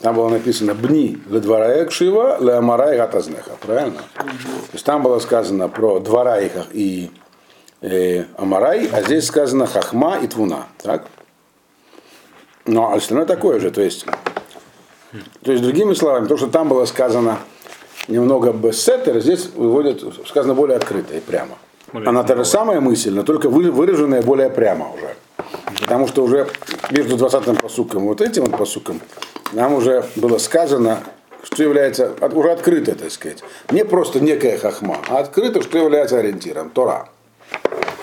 Там 0.00 0.14
было 0.14 0.28
написано 0.28 0.74
«Бни 0.74 1.18
ле 1.28 1.38
экшива 1.38 2.38
ле 2.40 2.54
амара 2.54 2.94
и 2.94 2.96
гатазнеха». 2.96 3.52
Правильно? 3.60 4.02
То 4.16 4.72
есть 4.74 4.84
там 4.84 5.02
было 5.02 5.18
сказано 5.18 5.68
про 5.68 5.98
двора 5.98 6.40
их 6.40 6.52
и 6.72 7.10
э, 7.80 8.24
амарай, 8.36 8.88
а 8.92 9.02
здесь 9.02 9.26
сказано 9.26 9.66
хахма 9.66 10.18
и 10.18 10.28
твуна. 10.28 10.66
Так? 10.82 11.06
Но 12.66 12.94
остальное 12.94 13.26
такое 13.26 13.58
же. 13.58 13.70
То 13.70 13.80
есть, 13.80 14.06
то 15.42 15.50
есть 15.50 15.64
другими 15.64 15.94
словами, 15.94 16.26
то, 16.26 16.36
что 16.36 16.46
там 16.46 16.68
было 16.68 16.84
сказано 16.84 17.38
немного 18.06 18.52
бессеттер, 18.52 19.20
здесь 19.20 19.50
выводит, 19.54 20.04
сказано 20.26 20.54
более 20.54 20.76
открыто 20.76 21.16
и 21.16 21.20
прямо. 21.20 21.56
Она 21.92 22.22
та 22.22 22.36
же 22.36 22.44
самая 22.44 22.80
мысль, 22.80 23.10
но 23.10 23.22
только 23.22 23.48
выраженная 23.48 24.22
более 24.22 24.50
прямо 24.50 24.92
уже. 24.92 25.16
Потому 25.80 26.06
что 26.06 26.22
уже 26.22 26.46
между 26.90 27.16
20-м 27.16 27.56
посуком 27.56 28.04
и 28.04 28.08
вот 28.08 28.20
этим 28.20 28.44
вот 28.44 28.58
посуком 28.58 29.00
нам 29.52 29.74
уже 29.74 30.04
было 30.16 30.38
сказано, 30.38 31.02
что 31.42 31.62
является 31.62 32.14
уже 32.32 32.50
открыто, 32.50 32.94
так 32.94 33.10
сказать. 33.10 33.42
Не 33.70 33.84
просто 33.84 34.20
некая 34.20 34.58
хахма, 34.58 34.98
а 35.08 35.18
открыто, 35.18 35.62
что 35.62 35.78
является 35.78 36.18
ориентиром, 36.18 36.70
Тора. 36.70 37.08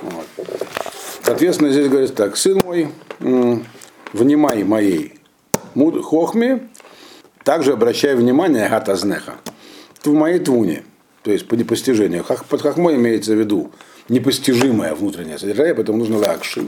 Вот. 0.01 0.25
Соответственно, 1.23 1.71
здесь 1.71 1.87
говорится 1.87 2.15
так, 2.15 2.37
сын 2.37 2.59
мой, 2.63 2.89
внимай 4.13 4.63
моей 4.63 5.19
хохме, 6.03 6.69
также 7.43 7.73
обращай 7.73 8.15
внимание 8.15 8.69
гатазнеха, 8.69 9.35
в 10.03 10.13
моей 10.13 10.39
твуне, 10.39 10.83
то 11.23 11.31
есть 11.31 11.47
по 11.47 11.55
непостижению. 11.55 12.23
Под 12.23 12.61
хохмой 12.61 12.95
имеется 12.95 13.33
в 13.33 13.39
виду 13.39 13.71
непостижимое 14.07 14.93
внутреннее 14.93 15.39
содержание, 15.39 15.73
поэтому 15.73 15.97
нужно 15.97 16.19
лакшив, 16.19 16.65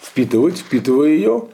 впитывать, 0.00 0.58
впитывая 0.58 1.08
ее, 1.08 1.48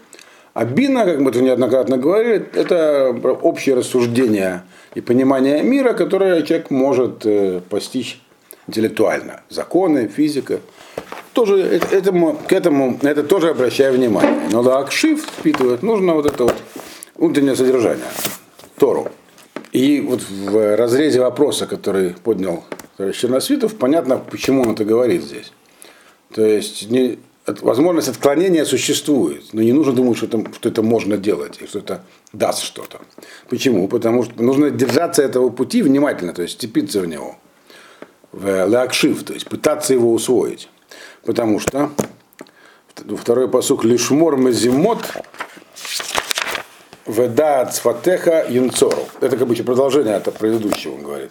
а 0.56 0.64
бина, 0.64 1.04
как 1.04 1.18
мы 1.20 1.28
это 1.28 1.42
неоднократно 1.42 1.98
говорили, 1.98 2.48
это 2.54 3.10
общее 3.42 3.74
рассуждение 3.74 4.62
и 4.94 5.02
понимание 5.02 5.62
мира, 5.62 5.92
которое 5.92 6.42
человек 6.44 6.70
может 6.70 7.26
э, 7.26 7.60
постичь 7.68 8.22
интеллектуально. 8.66 9.42
Законы, 9.50 10.08
физика. 10.08 10.60
Тоже 11.34 11.58
этому, 11.92 12.38
к 12.48 12.54
этому 12.54 12.98
это 13.02 13.22
тоже 13.22 13.50
обращаю 13.50 13.92
внимание. 13.92 14.48
Но 14.50 14.62
лакшив 14.62 15.22
впитывает, 15.26 15.82
нужно 15.82 16.14
вот 16.14 16.24
это 16.24 16.44
вот 16.44 16.56
внутреннее 17.16 17.54
содержание, 17.54 18.06
Тору. 18.78 19.08
И 19.72 20.00
вот 20.00 20.22
в 20.22 20.74
разрезе 20.74 21.20
вопроса, 21.20 21.66
который 21.66 22.14
поднял 22.24 22.64
Черносвитов, 22.96 23.76
понятно, 23.76 24.16
почему 24.16 24.62
он 24.62 24.70
это 24.70 24.86
говорит 24.86 25.22
здесь. 25.22 25.52
То 26.32 26.42
есть 26.42 26.90
не, 26.90 27.18
возможность 27.46 28.08
отклонения 28.08 28.64
существует, 28.64 29.52
но 29.52 29.62
не 29.62 29.72
нужно 29.72 29.92
думать, 29.92 30.16
что 30.16 30.26
это, 30.26 30.44
что 30.52 30.68
это 30.68 30.82
можно 30.82 31.16
делать, 31.16 31.58
и 31.60 31.66
что 31.66 31.78
это 31.78 32.02
даст 32.32 32.62
что-то. 32.62 33.00
Почему? 33.48 33.88
Потому 33.88 34.24
что 34.24 34.42
нужно 34.42 34.70
держаться 34.70 35.22
этого 35.22 35.50
пути 35.50 35.82
внимательно, 35.82 36.32
то 36.32 36.42
есть 36.42 36.54
степиться 36.54 37.00
в 37.00 37.06
него, 37.06 37.36
в 38.32 38.66
лакшив, 38.66 39.22
то 39.22 39.32
есть 39.32 39.48
пытаться 39.48 39.94
его 39.94 40.12
усвоить. 40.12 40.68
Потому 41.24 41.60
что 41.60 41.90
второй 43.16 43.48
посук 43.48 43.84
лишмор 43.84 44.36
мезимот 44.36 44.98
веда 47.06 47.66
цфатеха 47.66 48.46
юнцору. 48.48 49.06
Это 49.20 49.36
как 49.36 49.46
бы 49.46 49.54
продолжение 49.54 50.16
от 50.16 50.32
предыдущего, 50.36 50.94
он 50.94 51.02
говорит. 51.02 51.30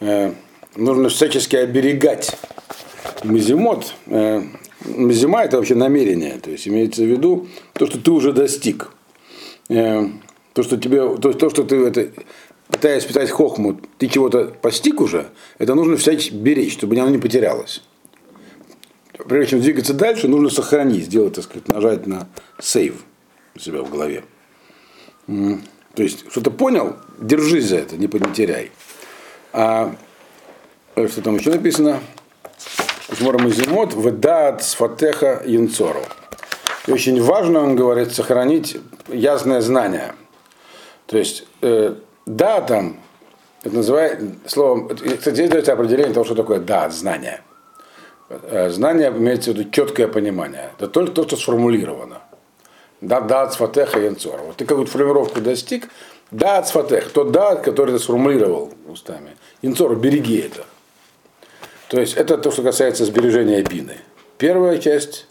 Э, 0.00 0.32
нужно 0.76 1.08
всячески 1.10 1.56
оберегать 1.56 2.36
мезимот. 3.24 3.94
Мезима 4.84 5.42
это 5.42 5.56
вообще 5.56 5.74
намерение, 5.74 6.38
то 6.38 6.50
есть 6.50 6.68
имеется 6.68 7.02
в 7.02 7.06
виду 7.06 7.48
то, 7.72 7.86
что 7.86 7.98
ты 7.98 8.10
уже 8.10 8.32
достиг. 8.32 8.90
Э, 9.68 10.06
то, 10.52 10.62
что 10.62 10.76
тебе, 10.76 11.16
то, 11.16 11.32
то 11.32 11.50
что 11.50 11.64
ты 11.64 11.76
это, 11.76 12.08
пытаясь 12.68 13.04
питать 13.04 13.30
хохму, 13.30 13.80
ты 13.98 14.08
чего-то 14.08 14.46
постиг 14.46 15.00
уже, 15.00 15.28
это 15.58 15.74
нужно 15.74 15.96
всячески 15.96 16.34
беречь, 16.34 16.74
чтобы 16.74 16.96
оно 16.98 17.10
не 17.10 17.18
потерялось. 17.18 17.82
Прежде 19.28 19.50
чем 19.50 19.60
двигаться 19.60 19.94
дальше, 19.94 20.28
нужно 20.28 20.48
сохранить, 20.48 21.06
сделать, 21.06 21.34
так 21.34 21.44
сказать, 21.44 21.68
нажать 21.68 22.06
на 22.06 22.28
сейв 22.60 23.04
у 23.56 23.58
себя 23.58 23.82
в 23.82 23.90
голове. 23.90 24.22
То 25.26 26.02
есть, 26.02 26.30
что-то 26.30 26.52
понял, 26.52 26.96
держись 27.20 27.64
за 27.64 27.78
это, 27.78 27.96
не 27.96 28.06
потеряй. 28.06 28.70
А 29.52 29.94
что 30.94 31.22
там 31.22 31.36
еще 31.36 31.50
написано? 31.50 32.00
Шмором 33.16 33.48
изимот, 33.48 33.94
выдат 33.94 34.62
сфатеха 34.62 35.42
янцору. 35.46 36.02
И 36.86 36.92
очень 36.92 37.22
важно, 37.22 37.60
он 37.60 37.74
говорит, 37.74 38.12
сохранить 38.12 38.76
ясное 39.08 39.60
знание. 39.60 40.14
То 41.06 41.16
есть, 41.16 41.46
э, 41.62 41.94
да, 42.26 42.60
там, 42.60 43.00
это 43.62 43.74
называет 43.74 44.20
словом, 44.46 44.88
кстати, 44.88 45.34
здесь 45.34 45.50
дается 45.50 45.72
определение 45.72 46.12
того, 46.12 46.24
что 46.24 46.34
такое 46.34 46.60
да, 46.60 46.90
знание. 46.90 47.40
Э, 48.28 48.70
знание 48.70 49.08
имеется 49.08 49.52
в 49.52 49.56
виду 49.56 49.70
четкое 49.70 50.08
понимание. 50.08 50.70
Это 50.76 50.88
только 50.88 51.12
то, 51.12 51.24
что 51.24 51.36
сформулировано. 51.36 52.20
Да, 53.00 53.20
да, 53.20 53.46
цфатеха 53.46 54.00
янцора. 54.00 54.42
Вот 54.42 54.56
ты 54.56 54.64
какую-то 54.64 54.90
формулировку 54.90 55.40
достиг, 55.40 55.88
да, 56.30 56.60
цфатех, 56.62 57.10
тот 57.10 57.32
да, 57.32 57.56
который 57.56 57.94
ты 57.94 57.98
сформулировал 57.98 58.72
устами. 58.86 59.36
Янцор, 59.62 59.96
береги 59.96 60.38
это. 60.38 60.64
То 61.88 62.00
есть 62.00 62.14
это 62.14 62.36
то, 62.36 62.50
что 62.50 62.62
касается 62.62 63.04
сбережения 63.04 63.62
бины. 63.62 63.96
Первая 64.36 64.78
часть 64.78 65.26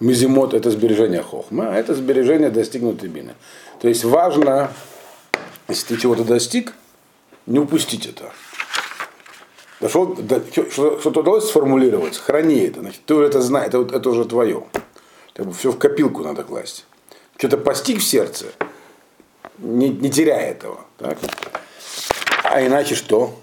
мизимот 0.00 0.54
это 0.54 0.70
сбережение 0.70 1.22
хохма, 1.22 1.70
а 1.70 1.74
это 1.74 1.94
сбережение 1.94 2.50
достигнутой 2.50 3.08
бины. 3.08 3.34
То 3.80 3.88
есть 3.88 4.04
важно, 4.04 4.72
если 5.68 5.94
ты 5.94 6.00
чего-то 6.00 6.24
достиг, 6.24 6.72
не 7.46 7.58
упустить 7.58 8.06
это. 8.06 8.32
Дошел, 9.80 10.16
что-то 10.72 11.20
удалось 11.20 11.48
сформулировать, 11.48 12.16
храни 12.18 12.60
это, 12.60 12.80
значит, 12.80 13.00
ты 13.06 13.14
это 13.14 13.40
знаешь, 13.40 13.68
это, 13.68 13.86
это 13.94 14.10
уже 14.10 14.24
твое. 14.24 14.64
Как 15.34 15.46
бы 15.46 15.52
все 15.52 15.70
в 15.70 15.78
копилку 15.78 16.24
надо 16.24 16.42
класть. 16.42 16.84
Что-то 17.36 17.58
постиг 17.58 18.00
в 18.00 18.04
сердце, 18.04 18.46
не, 19.58 19.88
не 19.88 20.10
теряя 20.10 20.50
этого. 20.50 20.80
Так? 20.96 21.18
А 22.42 22.60
иначе 22.66 22.96
что? 22.96 23.38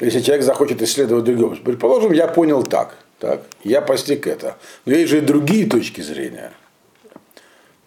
Если 0.00 0.20
человек 0.20 0.44
захочет 0.44 0.82
исследовать 0.82 1.24
другого, 1.24 1.54
предположим, 1.54 2.12
я 2.12 2.28
понял 2.28 2.62
так, 2.62 2.96
так, 3.18 3.42
я 3.64 3.80
постиг 3.80 4.26
это. 4.26 4.56
Но 4.84 4.92
есть 4.92 5.10
же 5.10 5.18
и 5.18 5.20
другие 5.20 5.66
точки 5.66 6.02
зрения. 6.02 6.52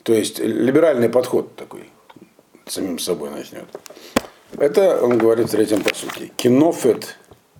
То 0.03 0.13
есть 0.13 0.39
либеральный 0.39 1.09
подход 1.09 1.55
такой 1.55 1.83
самим 2.65 2.97
собой 2.97 3.29
начнет. 3.29 3.65
Это 4.57 5.03
он 5.03 5.19
говорит 5.19 5.49
в 5.49 5.51
третьем 5.51 5.83
посуке. 5.83 6.31
Кинофет 6.35 7.15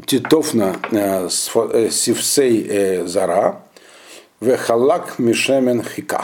титовна 0.08 0.78
э, 0.92 1.28
э, 1.28 1.90
сивсей 1.92 2.66
э, 2.68 3.06
зара 3.06 3.62
вехалак 4.40 5.20
мишемен 5.20 5.84
хика. 5.84 6.24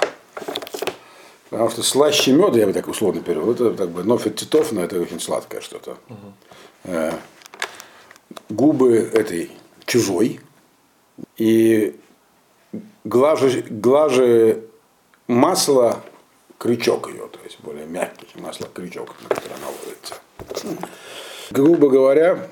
Потому 1.51 1.69
что 1.69 1.83
слаще 1.83 2.31
меда, 2.31 2.57
я 2.57 2.65
бы 2.65 2.73
так 2.73 2.87
условно 2.87 3.21
перевел, 3.21 3.51
это 3.51 3.71
как 3.71 3.89
бы 3.89 4.03
нофет 4.03 4.35
титовна, 4.35 4.79
это 4.79 4.99
очень 4.99 5.19
сладкое 5.19 5.61
что-то. 5.61 5.97
Угу 6.09 7.13
губы 8.49 8.97
этой 8.97 9.51
чужой 9.85 10.39
и 11.37 11.95
глаже, 13.03 13.63
глаже 13.69 14.63
масло 15.27 16.03
крючок 16.57 17.09
ее, 17.09 17.27
то 17.27 17.39
есть 17.43 17.59
более 17.61 17.85
мягкий 17.85 18.27
масло 18.39 18.67
крючок, 18.73 19.15
на 19.21 19.29
который 19.29 19.55
она 19.55 19.67
ложится. 19.67 20.85
Грубо 21.51 21.89
говоря, 21.89 22.47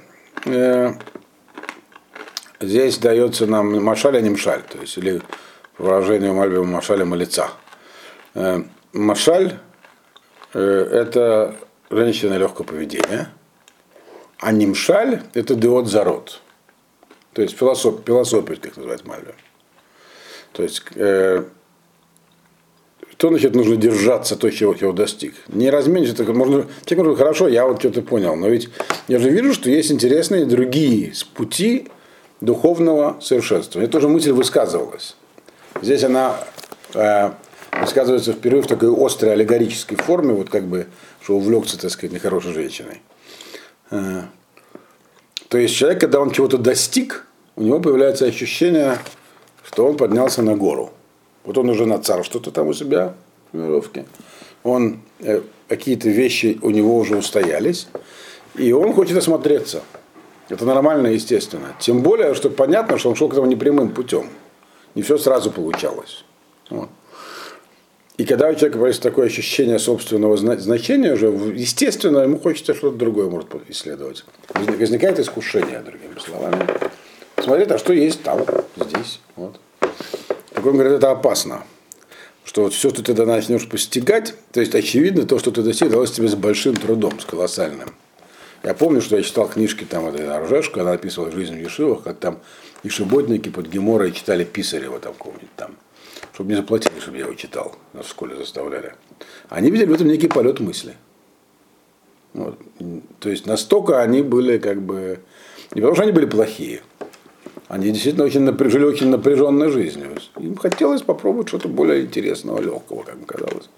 э, 0.46 0.94
здесь 2.60 2.98
дается 2.98 3.48
нам 3.48 3.84
машаль, 3.84 4.18
а 4.18 4.22
не 4.22 4.30
мшаль, 4.30 4.64
то 4.64 4.80
есть 4.80 4.98
или 4.98 5.22
выражение 5.78 6.32
мальбима 6.32 6.66
машаля 6.66 7.06
лица. 7.16 7.50
Э, 8.36 8.64
машаль 8.94 9.60
э, 10.54 10.60
это 10.60 11.56
женщина 11.90 12.36
легкого 12.36 12.66
поведения– 12.66 13.30
а 14.40 14.52
нимшаль– 14.52 15.22
это 15.34 15.56
деот 15.56 15.88
зарод. 15.88 16.42
То 17.34 17.42
есть 17.42 17.58
философ, 17.58 18.02
философия, 18.06 18.56
как 18.56 18.78
называется 18.78 19.08
Мальве. 19.08 19.34
То 20.52 20.64
есть, 20.64 20.84
э, 20.96 21.44
что 23.12 23.30
значит 23.30 23.56
нужно 23.56 23.76
держаться 23.76 24.36
то, 24.36 24.50
чего, 24.52 24.76
чего 24.76 24.92
достиг? 24.92 25.34
Не 25.48 25.70
разменить, 25.70 26.10
это 26.10 26.32
можно, 26.34 26.68
человек 26.86 27.06
может, 27.06 27.18
хорошо, 27.18 27.48
я 27.48 27.66
вот 27.66 27.80
что-то 27.80 28.02
понял, 28.02 28.36
но 28.36 28.50
ведь 28.50 28.70
я 29.08 29.18
же 29.20 29.30
вижу, 29.30 29.54
что 29.54 29.70
есть 29.70 29.92
интересные 29.92 30.46
другие 30.46 31.14
пути 31.34 31.88
духовного 32.42 33.18
совершенства. 33.22 33.80
Мне 33.80 33.88
тоже 33.88 34.10
мысль 34.10 34.32
высказывалась. 34.32 35.16
Здесь 35.82 36.04
она 36.04 36.38
э, 36.94 37.32
высказывается 37.82 38.34
впервые 38.34 38.62
в 38.62 38.68
такой 38.68 38.94
острой 38.94 39.34
аллегорической 39.34 39.98
форме, 39.98 40.34
вот 40.34 40.50
как 40.50 40.66
бы, 40.66 40.88
что 41.22 41.36
увлекся, 41.36 41.80
так 41.80 41.90
сказать, 41.90 42.14
нехорошей 42.14 42.54
женщиной. 42.54 43.02
Э, 43.94 44.24
то 45.50 45.58
есть 45.58 45.76
человек, 45.76 46.02
когда 46.02 46.20
он 46.20 46.32
чего-то 46.32 46.58
достиг, 46.58 47.28
у 47.56 47.62
него 47.62 47.80
появляется 47.80 48.26
ощущение, 48.26 48.98
что 49.64 49.86
он 49.86 49.98
поднялся 49.98 50.42
на 50.42 50.56
гору. 50.56 50.92
Вот 51.44 51.58
он 51.58 51.70
уже 51.70 51.86
на 51.86 52.00
царь 52.00 52.24
что-то 52.24 52.52
там 52.52 52.68
у 52.68 52.74
себя 52.74 53.14
в 53.48 53.52
формировке. 53.52 54.06
Он, 54.64 55.02
э, 55.20 55.42
какие-то 55.68 56.10
вещи 56.10 56.58
у 56.62 56.72
него 56.72 56.98
уже 56.98 57.18
устоялись, 57.18 57.88
и 58.56 58.72
он 58.72 58.94
хочет 58.94 59.18
осмотреться. 59.18 59.84
Это 60.50 60.66
нормально, 60.66 61.08
естественно. 61.08 61.76
Тем 61.80 62.02
более, 62.02 62.34
что 62.34 62.50
понятно, 62.50 62.98
что 62.98 63.10
он 63.10 63.16
шел 63.16 63.30
к 63.30 63.34
этому 63.34 63.48
непрямым 63.48 63.92
путем. 63.92 64.30
Не 64.96 65.04
все 65.04 65.18
сразу 65.18 65.52
получалось. 65.52 66.26
Вот. 66.70 66.90
И 68.18 68.26
когда 68.26 68.48
у 68.48 68.54
человека 68.54 68.74
появляется 68.74 69.02
такое 69.02 69.26
ощущение 69.26 69.80
собственного 69.80 70.38
значения, 70.38 71.14
уже, 71.14 71.28
естественно, 71.28 72.20
ему 72.20 72.38
хочется 72.38 72.76
что-то 72.76 72.96
другое 72.96 73.28
может 73.28 73.50
исследовать. 73.70 74.24
Возникает 74.54 75.20
искушение, 75.20 75.80
другими 75.80 76.20
словами. 76.20 76.68
Смотреть, 77.42 77.72
а 77.72 77.80
что 77.80 77.92
есть 77.92 78.22
там, 78.22 78.46
здесь. 78.78 79.20
Вот. 79.36 79.60
Так 79.80 80.64
он 80.64 80.74
говорит, 80.74 80.94
это 80.94 81.10
опасно. 81.10 81.64
Что 82.46 82.64
вот 82.64 82.74
все, 82.74 82.90
что 82.90 83.02
ты 83.02 83.16
тогда 83.16 83.26
начнешь 83.26 83.68
постигать, 83.68 84.36
то 84.52 84.60
есть 84.60 84.76
очевидно, 84.76 85.26
то, 85.26 85.40
что 85.40 85.50
ты 85.50 85.64
достиг, 85.64 85.90
далось 85.90 86.12
тебе 86.12 86.28
с 86.28 86.36
большим 86.36 86.76
трудом, 86.76 87.20
с 87.20 87.26
колоссальным. 87.26 87.96
Я 88.62 88.76
помню, 88.76 89.02
что 89.02 89.18
я 89.18 89.24
читал 89.24 89.48
книжки 89.48 89.86
там 89.86 90.06
этой 90.08 90.28
Аржешку, 90.30 90.80
она 90.80 90.92
описывала 90.92 91.32
жизнь 91.32 91.56
в 91.56 91.60
Ешивах, 91.60 92.04
как 92.04 92.20
там 92.20 92.40
ишеботники 92.84 93.50
под 93.50 93.68
Геморой 93.68 94.12
читали 94.12 94.44
Писарева 94.44 95.00
там 95.00 95.14
какого-нибудь 95.14 95.56
там 95.56 95.76
чтобы 96.34 96.48
мне 96.48 96.58
заплатили, 96.58 97.00
чтобы 97.00 97.18
я 97.18 97.26
его 97.26 97.36
читал. 97.36 97.76
Нас 97.94 98.08
в 98.08 98.10
школе 98.10 98.36
заставляли. 98.36 98.94
Они 99.50 99.70
видели 99.70 99.88
в 99.88 99.94
этом 99.94 100.08
некий 100.08 100.28
полет 100.28 100.60
мысли. 100.60 100.96
Вот. 102.34 102.60
То 103.20 103.30
есть 103.30 103.46
настолько 103.46 104.02
они 104.02 104.22
были 104.22 104.58
как 104.58 104.82
бы... 104.82 105.20
Не 105.74 105.82
потому 105.82 105.96
что 105.96 106.04
они 106.04 106.12
были 106.12 106.26
плохие. 106.26 106.82
Они 107.68 107.92
действительно 107.92 108.26
очень 108.26 108.42
напряж... 108.42 108.72
жили 108.72 108.84
очень 108.84 109.10
напряженной 109.10 109.70
жизнью. 109.70 110.18
Им 110.40 110.56
хотелось 110.58 111.04
попробовать 111.04 111.50
что-то 111.50 111.68
более 111.68 112.02
интересного, 112.02 112.60
легкого, 112.60 113.04
как 113.04 113.16
им 113.16 113.26
казалось. 113.26 113.70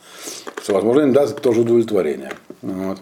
Что, 0.62 0.74
возможно, 0.74 1.02
им 1.02 1.14
даст 1.14 1.42
тоже 1.42 1.62
удовлетворение. 1.62 2.32
Вот. 2.62 3.00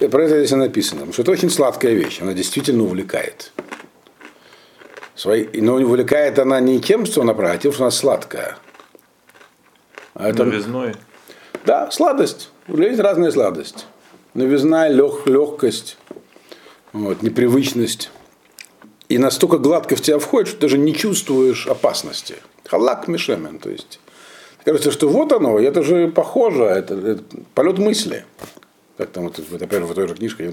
И 0.00 0.08
про 0.08 0.24
это 0.24 0.38
здесь 0.38 0.52
и 0.52 0.56
написано. 0.56 1.12
что 1.12 1.22
это 1.22 1.30
очень 1.30 1.50
сладкая 1.50 1.92
вещь. 1.92 2.20
Она 2.22 2.32
действительно 2.32 2.84
увлекает. 2.84 3.52
Свои... 5.14 5.46
Но 5.54 5.74
увлекает 5.74 6.38
она 6.38 6.60
не 6.60 6.80
тем, 6.80 7.04
что 7.04 7.20
она 7.20 7.34
правит, 7.34 7.60
а 7.60 7.62
тем, 7.62 7.72
что 7.72 7.84
она 7.84 7.90
сладкая. 7.90 8.56
А 10.18 10.30
это... 10.30 10.44
Новизной? 10.44 10.94
Да, 11.64 11.90
сладость. 11.90 12.50
Есть 12.68 13.00
разная 13.00 13.30
сладость. 13.30 13.86
Новизна, 14.34 14.88
лег, 14.88 15.26
легкость, 15.26 15.98
вот, 16.92 17.22
непривычность. 17.22 18.10
И 19.08 19.18
настолько 19.18 19.58
гладко 19.58 19.94
в 19.94 20.00
тебя 20.00 20.18
входит, 20.18 20.48
что 20.48 20.56
ты 20.56 20.62
даже 20.62 20.78
не 20.78 20.94
чувствуешь 20.94 21.66
опасности. 21.66 22.36
Халак 22.64 23.08
мишемен, 23.08 23.58
то 23.58 23.70
есть. 23.70 24.00
Кажется, 24.64 24.90
что 24.90 25.08
вот 25.08 25.32
оно, 25.32 25.58
это 25.60 25.82
же 25.82 26.08
похоже, 26.08 26.64
это, 26.64 26.94
это 26.94 27.22
полет 27.54 27.78
мысли. 27.78 28.24
Как 28.96 29.10
там, 29.10 29.24
вот, 29.24 29.38
вот, 29.50 29.62
опять 29.62 29.80
же, 29.80 29.86
в 29.86 29.94
той 29.94 30.08
же 30.08 30.14
книжке, 30.14 30.46
я 30.46 30.52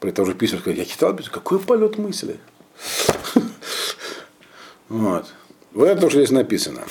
про 0.00 0.08
это 0.08 0.22
уже 0.22 0.34
писал, 0.34 0.58
я 0.66 0.84
читал, 0.84 1.16
какой 1.30 1.58
полет 1.58 1.98
мысли. 1.98 2.38
Вот. 4.88 5.24
Вот 5.72 5.86
это 5.86 6.02
то, 6.02 6.10
что 6.10 6.18
здесь 6.18 6.32
написано. 6.32 6.82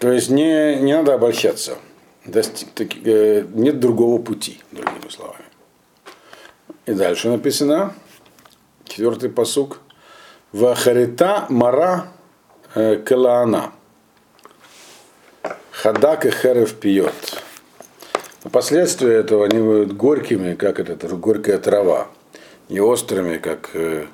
То 0.00 0.10
есть 0.10 0.30
не, 0.30 0.76
не 0.76 0.96
надо 0.96 1.14
обольщаться. 1.14 1.76
Достиг, 2.24 3.06
э, 3.06 3.46
нет 3.54 3.78
другого 3.78 4.20
пути, 4.20 4.60
другими 4.72 5.08
словами. 5.08 5.44
И 6.86 6.92
дальше 6.92 7.28
написано, 7.28 7.94
Четвертый 8.90 9.30
посук. 9.30 9.78
Вахарита 10.50 11.46
мара 11.48 12.08
э. 12.74 13.00
Хадак 15.70 16.26
и 16.26 16.30
херев 16.30 16.74
пьет. 16.74 17.14
Последствия 18.50 19.14
этого 19.14 19.44
они 19.44 19.60
будут 19.60 19.96
горькими, 19.96 20.54
как 20.56 20.80
это, 20.80 21.06
горькая 21.14 21.58
трава, 21.58 22.08
и 22.68 22.80
острыми, 22.80 23.38
как 23.38 23.70
э, 23.74 24.06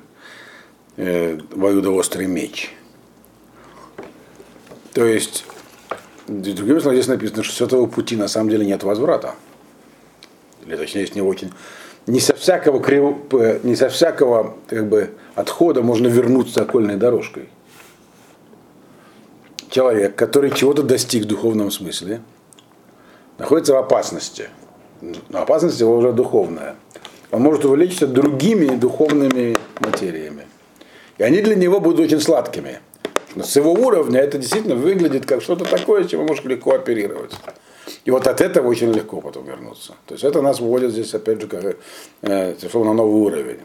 э, 0.97 1.39
обоюдоострый 1.53 2.27
меч. 2.27 2.71
То 4.93 5.05
есть, 5.05 5.43
другими 6.27 6.79
словами, 6.79 7.01
здесь 7.01 7.07
написано, 7.07 7.43
что 7.43 7.53
с 7.53 7.61
этого 7.61 7.87
пути 7.87 8.15
на 8.15 8.27
самом 8.27 8.49
деле 8.49 8.65
нет 8.65 8.83
возврата. 8.83 9.35
Или 10.65 10.75
точнее, 10.75 11.07
с 11.07 11.15
него 11.15 11.29
очень 11.29 11.51
не 12.07 12.21
со 12.21 12.33
всякого, 12.33 12.81
крив... 12.81 13.17
не 13.63 13.75
со 13.75 13.89
всякого 13.89 14.55
как 14.67 14.87
бы, 14.87 15.11
отхода 15.35 15.81
можно 15.81 16.07
вернуться 16.07 16.61
окольной 16.61 16.95
дорожкой. 16.95 17.49
Человек, 19.69 20.15
который 20.15 20.51
чего-то 20.51 20.83
достиг 20.83 21.23
в 21.23 21.27
духовном 21.27 21.69
смысле, 21.69 22.21
находится 23.37 23.73
в 23.73 23.77
опасности. 23.77 24.49
Но 25.01 25.41
опасность 25.41 25.79
его 25.79 25.97
уже 25.97 26.13
духовная. 26.13 26.75
Он 27.31 27.41
может 27.41 27.65
увлечься 27.65 28.07
другими 28.07 28.75
духовными 28.77 29.57
материями. 29.79 30.47
И 31.17 31.23
они 31.23 31.41
для 31.41 31.55
него 31.55 31.81
будут 31.81 31.99
очень 31.99 32.21
сладкими. 32.21 32.79
Но 33.35 33.43
с 33.43 33.55
его 33.55 33.73
уровня 33.73 34.19
это 34.19 34.37
действительно 34.37 34.75
выглядит 34.75 35.25
как 35.25 35.41
что-то 35.41 35.65
такое, 35.65 36.05
чем 36.05 36.25
может 36.25 36.45
легко 36.45 36.73
оперировать. 36.75 37.33
И 38.05 38.11
вот 38.11 38.27
от 38.27 38.41
этого 38.41 38.67
очень 38.67 38.91
легко 38.91 39.21
потом 39.21 39.45
вернуться. 39.45 39.93
То 40.05 40.13
есть 40.13 40.23
это 40.23 40.41
нас 40.41 40.59
вводит 40.59 40.91
здесь, 40.91 41.13
опять 41.13 41.41
же, 41.41 41.47
как, 41.47 41.77
э, 42.21 42.55
на 42.73 42.93
новый 42.93 43.21
уровень. 43.21 43.59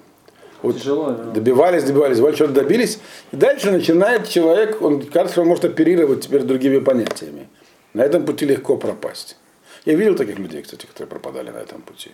Вот 0.63 0.79
Тяжело, 0.79 1.11
да. 1.11 1.25
Добивались, 1.33 1.85
добивались, 1.85 2.19
вот 2.19 2.35
что-то 2.37 2.53
добились. 2.53 3.01
И 3.33 3.37
дальше 3.37 3.73
начинает 3.73 4.29
человек, 4.29 4.81
он 4.81 5.03
кажется, 5.03 5.41
он 5.41 5.49
может 5.49 5.65
оперировать 5.65 6.23
теперь 6.23 6.43
другими 6.43 6.79
понятиями. 6.79 7.49
На 7.95 8.03
этом 8.03 8.25
пути 8.25 8.47
легко 8.47 8.77
пропасть. 8.77 9.37
Я 9.85 9.95
видел 9.95 10.15
таких 10.15 10.39
людей, 10.39 10.63
кстати, 10.63 10.87
которые 10.87 11.09
пропадали 11.09 11.51
на 11.51 11.59
этом 11.59 11.83
пути. 11.83 12.13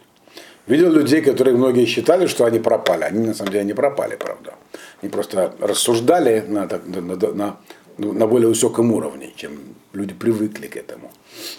Видел 0.66 0.92
людей, 0.92 1.23
которые 1.23 1.57
многие 1.57 1.87
считали, 1.87 2.27
что 2.27 2.44
они 2.44 2.59
пропали. 2.59 3.05
Они 3.05 3.27
на 3.27 3.35
самом 3.35 3.53
деле 3.53 3.64
не 3.64 3.75
пропали, 3.75 4.16
правда. 4.16 4.55
Они 5.01 5.11
просто 5.11 5.55
рассуждали 5.61 6.40
на, 6.40 6.66
на, 6.66 7.16
на, 7.16 7.57
на 7.97 8.27
более 8.27 8.49
высоком 8.49 8.92
уровне, 8.92 9.33
чем 9.37 9.59
люди 9.92 10.14
привыкли 10.14 10.66
к 10.66 10.77
этому. 10.77 11.11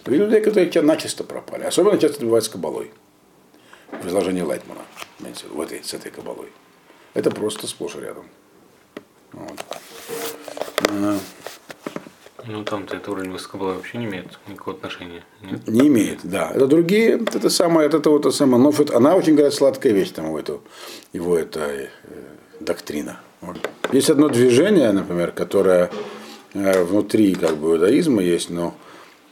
Но 0.05 0.11
видел 0.11 0.25
людей, 0.25 0.41
которые 0.41 0.81
начисто 0.81 1.23
пропали. 1.23 1.63
Особенно 1.63 1.97
часто 1.97 2.23
бывает 2.23 2.43
с 2.43 2.49
кабалой. 2.49 2.91
В 3.91 4.07
изложении 4.07 4.41
Лайтмана. 4.41 4.81
В 5.49 5.61
этой, 5.61 5.83
с 5.83 5.93
этой 5.93 6.11
кабалой. 6.11 6.49
Это 7.13 7.31
просто 7.31 7.67
сплошь 7.67 7.95
и 7.95 8.01
рядом. 8.01 8.25
Вот. 9.31 9.59
Ну 12.47 12.63
там-то 12.63 12.95
этот 12.95 13.09
уровень 13.09 13.31
высокобла 13.31 13.73
вообще 13.73 13.97
не 13.97 14.05
имеет 14.05 14.39
никакого 14.47 14.75
отношения. 14.77 15.23
Нет? 15.41 15.67
Не 15.67 15.87
имеет, 15.87 16.19
да. 16.23 16.51
Это 16.53 16.67
другие, 16.67 17.19
это 17.33 17.49
самое, 17.49 17.87
это 17.87 18.09
вот 18.09 18.21
это 18.21 18.31
самое, 18.31 18.61
но 18.61 18.71
она 18.95 19.15
очень, 19.15 19.33
говорят, 19.33 19.53
сладкая 19.53 19.93
вещь, 19.93 20.11
там 20.11 20.25
его, 20.25 20.39
эту, 20.39 20.61
его 21.13 21.37
это 21.37 21.59
э, 21.59 21.87
доктрина. 22.59 23.19
Вот. 23.41 23.69
Есть 23.91 24.09
одно 24.09 24.29
движение, 24.29 24.91
например, 24.91 25.31
которое 25.31 25.89
э, 26.53 26.83
внутри 26.83 27.35
как 27.35 27.57
бы 27.57 27.71
иудаизма 27.71 28.21
есть, 28.21 28.49
но 28.49 28.73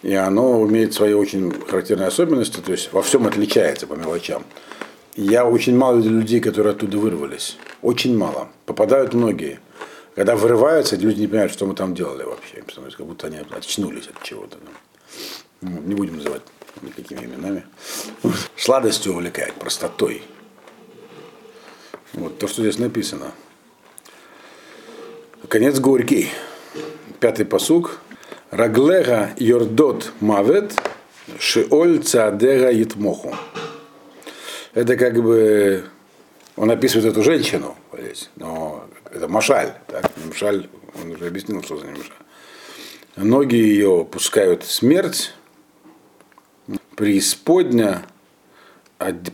и 0.04 0.14
оно 0.14 0.66
имеет 0.68 0.94
свои 0.94 1.14
очень 1.14 1.52
характерные 1.52 2.08
особенности, 2.08 2.60
то 2.60 2.72
есть 2.72 2.94
во 2.94 3.02
всем 3.02 3.26
отличается 3.28 3.88
по 3.88 3.94
мелочам. 3.94 4.44
Я 5.16 5.46
очень 5.46 5.76
мало 5.76 5.98
видел 5.98 6.12
людей, 6.12 6.40
которые 6.40 6.74
оттуда 6.74 7.00
вырвались. 7.00 7.58
Очень 7.82 8.16
мало. 8.16 8.50
Попадают 8.68 9.16
многие. 9.16 9.60
Когда 10.18 10.36
вырываются, 10.36 10.96
люди 10.96 11.20
не 11.22 11.28
понимают, 11.28 11.54
что 11.54 11.68
мы 11.68 11.76
там 11.76 11.94
делали 11.94 12.24
вообще. 12.24 12.64
Как 12.98 13.06
будто 13.06 13.28
они 13.28 13.38
очнулись 13.52 14.08
от 14.08 14.24
чего-то. 14.24 14.58
Ну, 15.62 15.80
не 15.82 15.94
будем 15.94 16.16
называть 16.16 16.42
никакими 16.82 17.26
именами. 17.26 17.64
Сладостью 18.56 19.14
увлекает, 19.14 19.54
простотой. 19.54 20.24
Вот 22.14 22.40
то, 22.40 22.48
что 22.48 22.64
здесь 22.64 22.80
написано. 22.80 23.32
Конец 25.48 25.78
горький. 25.78 26.32
Пятый 27.20 27.46
посук. 27.46 28.00
Раглега 28.50 29.36
йордот 29.38 30.14
мавет 30.20 30.74
шиоль 31.38 32.02
цаадега 32.02 32.72
итмоху 32.82 33.36
это 34.74 34.96
как 34.96 35.22
бы 35.22 35.84
он 36.56 36.72
описывает 36.72 37.12
эту 37.12 37.22
женщину 37.24 37.76
но 38.38 38.88
это 39.14 39.28
Машаль, 39.28 39.74
так, 39.88 40.12
Машаль, 40.26 40.70
он 41.02 41.12
уже 41.12 41.28
объяснил, 41.28 41.64
что 41.64 41.78
за 41.78 41.86
ним 41.86 41.98
Машаль. 41.98 42.14
Ноги 43.16 43.56
ее 43.56 44.06
пускают 44.10 44.64
в 44.64 44.72
смерть, 44.72 45.34
преисподня 46.96 48.04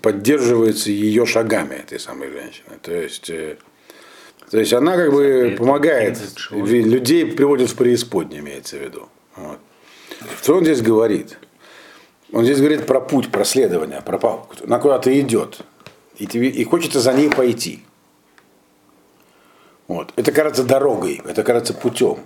поддерживается 0.01 0.91
ее 0.91 1.25
шагами 1.25 1.75
этой 1.75 1.99
самой 1.99 2.31
женщины. 2.31 2.77
То 2.81 2.93
есть, 2.93 3.29
э, 3.29 3.57
то 4.49 4.59
есть 4.59 4.73
она 4.73 4.95
как 4.97 5.11
бы 5.11 5.55
помогает, 5.57 6.19
людей 6.51 7.25
приводит 7.25 7.69
в 7.69 7.75
преисподнюю, 7.75 8.41
имеется 8.41 8.77
в 8.77 8.81
виду. 8.81 9.09
Вот. 9.35 9.59
Что 10.41 10.57
он 10.57 10.63
здесь 10.63 10.81
говорит? 10.81 11.37
Он 12.31 12.43
здесь 12.43 12.57
говорит 12.57 12.85
про 12.85 12.99
путь, 12.99 13.31
про 13.31 13.45
следование, 13.45 14.01
про 14.01 14.19
на 14.65 14.79
куда-то 14.79 15.17
идет. 15.19 15.59
И, 16.17 16.27
тебе, 16.27 16.49
и 16.49 16.63
хочется 16.63 16.99
за 16.99 17.13
ней 17.13 17.29
пойти. 17.29 17.83
Вот. 19.93 20.11
Это 20.15 20.31
кажется 20.31 20.63
дорогой, 20.63 21.21
это 21.23 21.43
кажется 21.43 21.71
путем. 21.71 22.17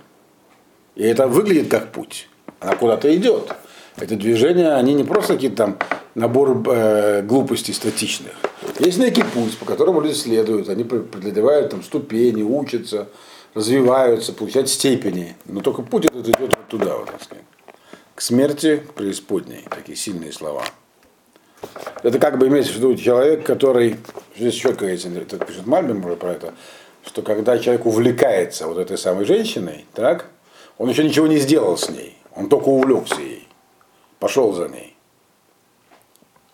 И 0.96 1.04
это 1.04 1.28
выглядит 1.28 1.70
как 1.70 1.92
путь. 1.92 2.30
Она 2.62 2.78
куда-то 2.78 3.14
идет. 3.14 3.52
Это 3.98 4.16
движения, 4.16 4.70
они 4.70 4.94
не 4.94 5.04
просто 5.04 5.34
какие-то 5.34 5.58
там 5.58 5.78
набор 6.16 6.64
э, 6.70 7.24
глупостей 7.24 7.74
статичных. 7.74 8.32
Есть 8.80 9.00
некий 9.00 9.24
путь, 9.24 9.58
по 9.58 9.66
которому 9.66 10.00
люди 10.00 10.14
следуют. 10.14 10.70
Они 10.70 10.86
преодолевают 10.86 11.72
там 11.72 11.84
ступени, 11.84 12.42
учатся, 12.42 13.10
развиваются, 13.54 14.32
получают 14.32 14.70
степени. 14.70 15.36
Но 15.44 15.60
только 15.60 15.82
путь 15.82 16.06
этот 16.06 16.26
идет 16.26 16.56
вот 16.56 16.68
туда, 16.70 16.96
вот, 16.96 17.08
так 17.08 17.22
сказать 17.22 17.44
к 18.16 18.22
смерти 18.22 18.82
преисподней. 18.96 19.66
Такие 19.70 19.98
сильные 19.98 20.32
слова. 20.32 20.64
Это 22.02 22.18
как 22.18 22.38
бы 22.38 22.48
имеется 22.48 22.72
в 22.72 22.78
виду 22.78 22.96
человек, 22.96 23.46
который, 23.46 23.98
здесь 24.38 24.54
еще 24.54 24.72
говорится, 24.72 25.10
это 25.10 25.38
пишет 25.38 25.68
Мальбин 25.68 25.98
может 25.98 26.20
про 26.20 26.32
это, 26.32 26.54
что 27.08 27.22
когда 27.22 27.58
человек 27.58 27.86
увлекается 27.86 28.68
вот 28.68 28.78
этой 28.78 28.98
самой 28.98 29.26
женщиной, 29.26 29.86
так, 29.94 30.26
он 30.78 30.90
еще 30.90 31.04
ничего 31.04 31.28
не 31.28 31.38
сделал 31.38 31.78
с 31.78 31.90
ней, 31.90 32.18
он 32.36 32.50
только 32.50 32.68
увлекся 32.68 33.22
ей, 33.22 33.48
пошел 34.20 34.54
за 34.54 34.68
ней. 34.68 34.96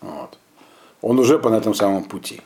Вот. 0.01 0.37
Он 1.01 1.19
уже 1.19 1.39
по 1.39 1.49
этом 1.49 1.73
самом 1.73 2.03
пути. 2.03 2.41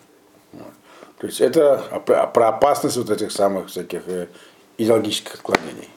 Вот. 0.53 0.73
То 1.19 1.27
есть 1.27 1.41
это 1.41 2.01
про 2.05 2.47
опасность 2.47 2.97
вот 2.97 3.09
этих 3.09 3.31
самых 3.31 3.67
всяких 3.67 4.07
э, 4.07 4.27
идеологических 4.77 5.35
отклонений. 5.35 5.89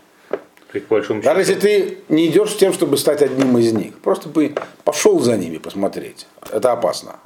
Даже 1.23 1.41
если 1.41 1.55
ты 1.55 1.99
не 2.09 2.27
идешь 2.29 2.53
с 2.53 2.57
тем, 2.57 2.73
чтобы 2.73 2.97
стать 2.97 3.23
одним 3.23 3.57
из 3.59 3.73
них, 3.73 3.99
просто 4.01 4.29
бы 4.29 4.55
пошел 4.85 5.21
за 5.21 5.37
ними 5.37 5.59
посмотреть. 5.59 6.27
Это 6.51 6.73
опасно. 6.73 7.17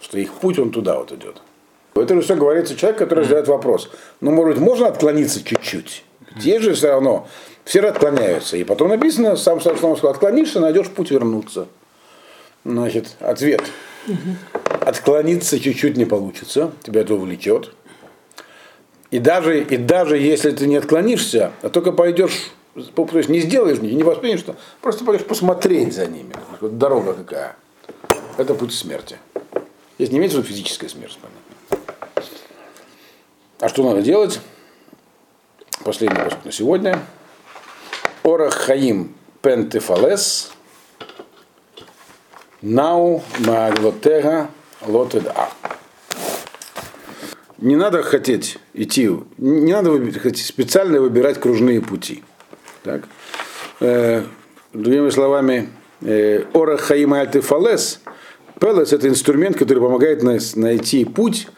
Что 0.00 0.18
их 0.18 0.32
путь, 0.34 0.58
он 0.58 0.70
туда 0.70 0.98
вот 0.98 1.12
идет. 1.12 1.42
Это 2.00 2.14
же 2.14 2.20
все 2.20 2.36
говорится 2.36 2.76
человек, 2.76 2.98
который 2.98 3.24
задает 3.24 3.48
вопрос. 3.48 3.90
Ну, 4.20 4.30
может 4.30 4.54
быть, 4.54 4.64
можно 4.64 4.88
отклониться 4.88 5.42
чуть-чуть? 5.42 6.04
Те 6.42 6.60
же 6.60 6.74
все 6.74 6.90
равно, 6.90 7.26
все 7.64 7.80
отклоняются. 7.80 8.56
И 8.56 8.64
потом 8.64 8.88
написано, 8.88 9.36
сам 9.36 9.60
сам 9.60 9.76
сказал, 9.76 10.10
отклонишься, 10.10 10.60
найдешь 10.60 10.88
путь 10.88 11.10
вернуться. 11.10 11.66
Значит, 12.64 13.16
ответ. 13.20 13.62
Отклониться 14.80 15.58
чуть-чуть 15.58 15.96
не 15.96 16.04
получится, 16.04 16.72
тебя 16.82 17.02
это 17.02 17.14
увлечет. 17.14 17.72
И 19.10 19.18
даже, 19.18 19.62
и 19.62 19.76
даже 19.76 20.18
если 20.18 20.50
ты 20.50 20.66
не 20.66 20.76
отклонишься, 20.76 21.52
а 21.62 21.68
только 21.68 21.92
пойдешь 21.92 22.52
то 22.94 23.18
есть 23.18 23.28
не 23.28 23.40
сделаешь, 23.40 23.80
не 23.80 24.02
воспримешь, 24.02 24.40
что 24.40 24.56
просто 24.80 25.04
пойдешь 25.04 25.26
посмотреть 25.26 25.94
за 25.94 26.06
ними. 26.06 26.32
Вот 26.60 26.78
дорога 26.78 27.14
какая. 27.14 27.56
Это 28.36 28.54
путь 28.54 28.72
смерти. 28.72 29.16
Здесь 29.98 30.12
не 30.12 30.18
имеется 30.18 30.38
в 30.38 30.42
виду 30.42 30.48
физическая 30.48 30.88
смерть, 30.88 31.18
понятно. 31.20 31.47
А 33.60 33.68
что 33.68 33.82
надо 33.82 34.02
делать? 34.02 34.40
Последний 35.84 36.16
вопрос 36.16 36.38
на 36.44 36.52
сегодня. 36.52 37.00
Орах 38.22 38.54
Хаим 38.54 39.14
Пентефалес 39.42 40.52
Нау 42.62 43.20
Маглотега 43.40 44.48
Лотеда. 44.86 45.34
Не 47.58 47.74
надо 47.74 48.04
хотеть 48.04 48.58
идти, 48.74 49.10
не 49.38 49.72
надо 49.72 49.90
специально 50.36 51.00
выбирать 51.00 51.40
кружные 51.40 51.80
пути. 51.80 52.22
Так? 52.84 53.08
Э, 53.80 54.22
другими 54.72 55.10
словами, 55.10 55.68
э, 56.02 56.44
Ора 56.52 56.76
Хаима 56.76 57.22
Альтефалес, 57.22 58.02
Пелес 58.60 58.92
это 58.92 59.08
инструмент, 59.08 59.56
который 59.56 59.80
помогает 59.80 60.22
найти 60.22 61.04
путь, 61.04 61.48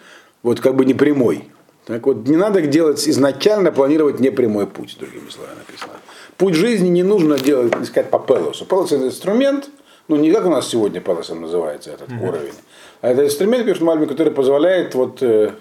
вот 0.43 0.61
как 0.61 0.77
бы 0.77 0.87
не 0.87 0.95
прямой. 0.95 1.51
Так 1.87 2.07
вот, 2.07 2.29
не 2.29 2.37
надо 2.37 2.61
делать 2.63 3.07
изначально 3.09 3.73
планировать 3.73 4.21
непрямой 4.21 4.67
путь, 4.67 4.97
другими 4.99 5.29
словами 5.31 5.59
написано. 5.59 5.93
Путь 6.37 6.55
жизни 6.55 6.89
не 6.89 7.03
нужно 7.03 7.39
делать, 7.39 7.75
искать 7.81 8.11
по 8.11 8.19
Пелосу. 8.19 8.65
Пелос 8.65 8.93
это 8.93 9.07
инструмент, 9.07 9.71
ну 10.09 10.17
не 10.17 10.31
как 10.31 10.47
у 10.47 10.51
нас 10.51 10.69
сегодня 10.69 11.01
Пелосом 11.01 11.41
называется 11.41 11.91
этот 11.91 12.09
mm-hmm. 12.09 12.29
уровень, 12.29 12.55
а 13.01 13.09
это 13.09 13.25
инструмент, 13.25 13.67
пишет 13.67 13.83
Мальми, 13.83 14.07
который 14.07 14.33
позволяет 14.33 14.95
вот 14.95 15.23
э, 15.23 15.53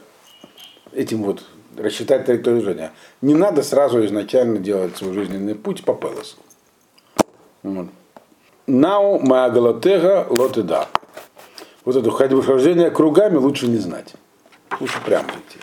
этим 0.94 1.24
вот 1.24 1.44
рассчитать 1.78 2.26
траекторию 2.26 2.62
движения. 2.62 2.92
Не 3.22 3.34
надо 3.34 3.64
сразу 3.64 4.06
изначально 4.06 4.60
делать 4.60 4.98
свой 4.98 5.14
жизненный 5.14 5.56
путь 5.56 5.84
по 5.84 5.94
Пелосу. 5.94 6.38
Вот. 7.64 7.88
Нау 8.68 9.20
Маагалатега 9.20 10.28
Лотеда. 10.30 10.88
Вот 11.86 11.96
это 11.96 12.12
хождение 12.12 12.92
кругами 12.92 13.38
лучше 13.38 13.68
не 13.68 13.78
знать. 13.78 14.14
Лучше 14.80 15.00
прямо 15.04 15.30
идти. 15.30 15.60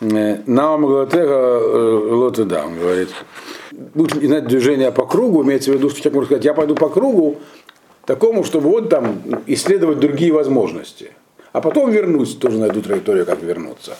Нау 0.00 0.78
Маагалатега 0.78 2.14
Лотеда, 2.14 2.64
он 2.66 2.78
говорит. 2.78 3.08
Лучше 3.94 4.18
не 4.18 4.26
знать 4.26 4.46
движение 4.46 4.92
по 4.92 5.06
кругу, 5.06 5.42
имеется 5.42 5.70
в 5.70 5.74
виду, 5.74 5.90
что 5.90 5.98
человек 6.00 6.14
может 6.14 6.28
сказать, 6.28 6.44
я 6.44 6.54
пойду 6.54 6.74
по 6.74 6.88
кругу, 6.88 7.36
такому, 8.04 8.44
чтобы 8.44 8.68
вот 8.68 8.88
там 8.88 9.22
исследовать 9.46 10.00
другие 10.00 10.32
возможности. 10.32 11.12
А 11.52 11.60
потом 11.60 11.90
вернусь, 11.90 12.34
тоже 12.34 12.58
найду 12.58 12.82
траекторию, 12.82 13.24
как 13.24 13.42
вернуться. 13.42 13.96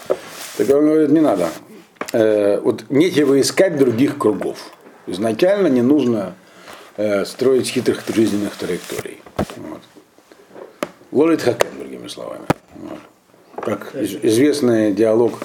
Так 0.57 0.69
он 0.71 0.87
говорит, 0.87 1.11
не 1.11 1.21
надо. 1.21 1.49
Э, 2.13 2.61
вот 2.61 2.85
нечего 2.91 3.41
искать 3.41 3.79
других 3.79 4.19
кругов. 4.19 4.59
Изначально 5.07 5.69
не 5.69 5.83
нужно 5.83 6.35
э, 6.97 7.25
строить 7.25 7.69
хитрых 7.69 8.03
жизненных 8.15 8.55
траекторий. 8.57 9.23
Вот. 9.57 9.81
Лолит 11.13 11.43
другими 11.79 12.09
словами. 12.09 12.45
Вот. 12.77 12.99
Как 13.65 13.95
известный 13.95 14.93
диалог 14.93 15.39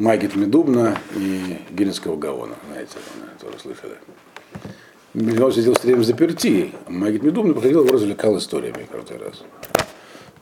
Магит 0.00 0.34
Медубна 0.34 0.98
и 1.14 1.58
Гиринского 1.72 2.16
Гаона. 2.16 2.54
Знаете, 2.70 2.96
тоже 3.38 3.58
слышали. 3.58 3.96
Он 5.42 5.52
сидел 5.52 5.74
все 5.74 5.88
время 5.88 6.02
заперти. 6.02 6.72
А 6.86 6.90
Магит 6.90 7.22
Медубна 7.22 7.52
приходил, 7.52 7.84
его 7.84 7.92
развлекал 7.92 8.38
историями 8.38 8.88
каждый 8.90 9.18
раз. 9.18 9.44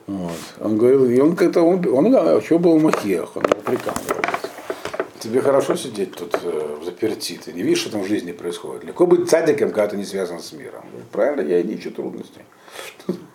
Вот. 0.07 0.31
Он 0.61 0.77
говорил, 0.77 1.05
и 1.09 1.19
он 1.19 1.35
как-то, 1.35 1.61
он, 1.61 1.85
он, 1.89 2.15
он 2.15 2.41
еще 2.41 2.57
был 2.57 2.79
в 2.79 2.83
Махиях, 2.83 3.35
он 3.35 3.43
упрекал, 3.43 3.95
говорит. 4.07 4.29
Тебе 5.19 5.41
хорошо 5.41 5.75
сидеть 5.75 6.15
тут 6.15 6.39
э, 6.41 6.77
в 6.79 6.85
заперти, 6.85 7.37
ты 7.43 7.51
не 7.51 7.61
видишь, 7.61 7.79
что 7.79 7.91
там 7.91 8.03
в 8.03 8.07
жизни 8.07 8.31
происходит. 8.31 8.85
Легко 8.85 9.05
быть 9.05 9.29
цадиком, 9.29 9.71
когда 9.71 9.89
ты 9.89 9.97
не 9.97 10.05
связан 10.05 10.39
с 10.39 10.53
миром. 10.53 10.85
Правильно, 11.11 11.41
я 11.41 11.61
не 11.63 11.75
ищу 11.75 11.91
трудностей. 11.91 12.43